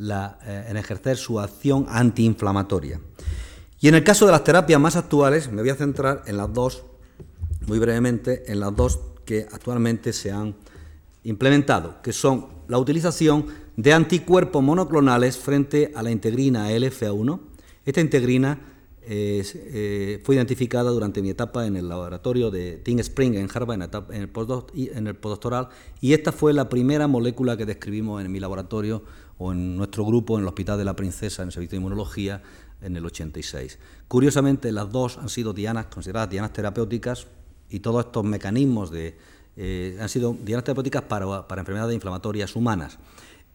[0.00, 3.00] eh, en ejercer su acción antiinflamatoria.
[3.80, 6.52] Y en el caso de las terapias más actuales, me voy a centrar en las
[6.52, 6.84] dos,
[7.66, 10.54] muy brevemente, en las dos que actualmente se han
[11.24, 13.46] implementado, que son la utilización
[13.76, 17.40] de anticuerpos monoclonales frente a la integrina LFA1.
[17.84, 18.60] Esta integrina
[19.02, 23.80] eh, fue identificada durante mi etapa en el laboratorio de Tim Spring en Harvard,
[24.12, 25.68] en, el postdoctoral,
[26.00, 29.02] y esta fue la primera molécula que describimos en mi laboratorio
[29.38, 32.42] o en nuestro grupo en el Hospital de la Princesa, en el Servicio de Inmunología,
[32.80, 33.78] en el 86.
[34.06, 37.26] Curiosamente, las dos han sido dianas, consideradas dianas terapéuticas
[37.70, 39.16] y todos estos mecanismos de,
[39.56, 42.98] eh, han sido dianas terapéuticas para, para enfermedades inflamatorias humanas.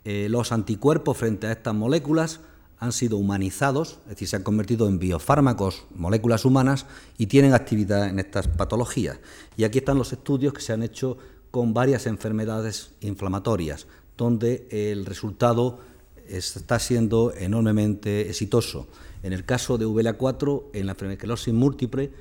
[0.05, 2.41] Eh, los anticuerpos frente a estas moléculas
[2.77, 6.85] han sido humanizados, es decir, se han convertido en biofármacos, moléculas humanas,
[7.17, 9.19] y tienen actividad en estas patologías.
[9.55, 11.17] Y aquí están los estudios que se han hecho
[11.51, 15.79] con varias enfermedades inflamatorias, donde el resultado
[16.27, 18.87] está siendo enormemente exitoso.
[19.23, 22.11] En el caso de VLA4, en la esclerosis múltiple,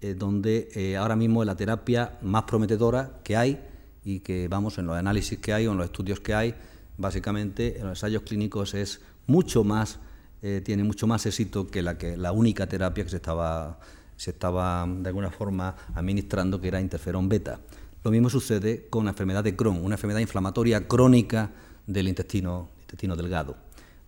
[0.00, 3.60] eh, donde eh, ahora mismo es la terapia más prometedora que hay
[4.04, 6.54] y que, vamos, en los análisis que hay o en los estudios que hay,
[6.98, 9.98] básicamente en los ensayos clínicos es mucho más,
[10.42, 13.78] eh, tiene mucho más éxito que la, que la única terapia que se estaba,
[14.16, 17.60] se estaba de alguna forma administrando, que era interferón beta.
[18.04, 21.52] Lo mismo sucede con la enfermedad de Crohn, una enfermedad inflamatoria crónica
[21.86, 23.56] del intestino, delgado.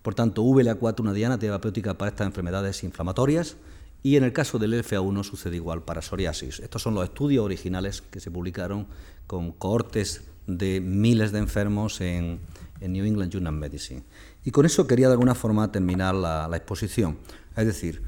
[0.01, 3.55] Por tanto, VLA4 una diana terapéutica para estas enfermedades inflamatorias
[4.03, 6.59] y en el caso del LFA1 sucede igual para psoriasis.
[6.59, 8.85] Estos son los estudios originales que se publicaron
[9.27, 12.39] con cohortes de miles de enfermos en,
[12.81, 14.03] en New England Journal of Medicine.
[14.43, 17.17] Y con eso quería de alguna forma terminar la, exposición.
[17.55, 18.03] Es decir,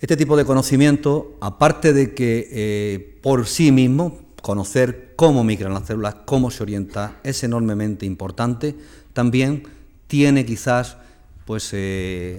[0.00, 5.88] este tipo de conocimiento, aparte de que eh, por sí mismo conocer cómo migran las
[5.88, 8.76] células, cómo se orienta, es enormemente importante,
[9.12, 9.64] también
[10.06, 10.96] tiene quizás
[11.44, 12.36] pues, eh,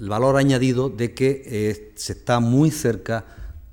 [0.00, 3.26] el valor añadido de que eh, se está muy cerca,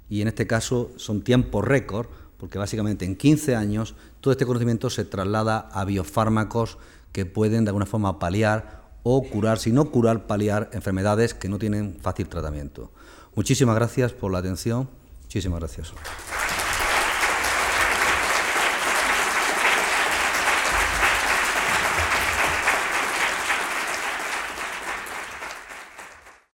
[0.09, 4.89] y en este caso son tiempos récord, porque básicamente en 15 años todo este conocimiento
[4.89, 6.79] se traslada a biofármacos
[7.13, 11.57] que pueden de alguna forma paliar o curar, si no curar, paliar enfermedades que no
[11.57, 12.91] tienen fácil tratamiento.
[13.35, 14.89] Muchísimas gracias por la atención.
[15.23, 15.93] Muchísimas gracias.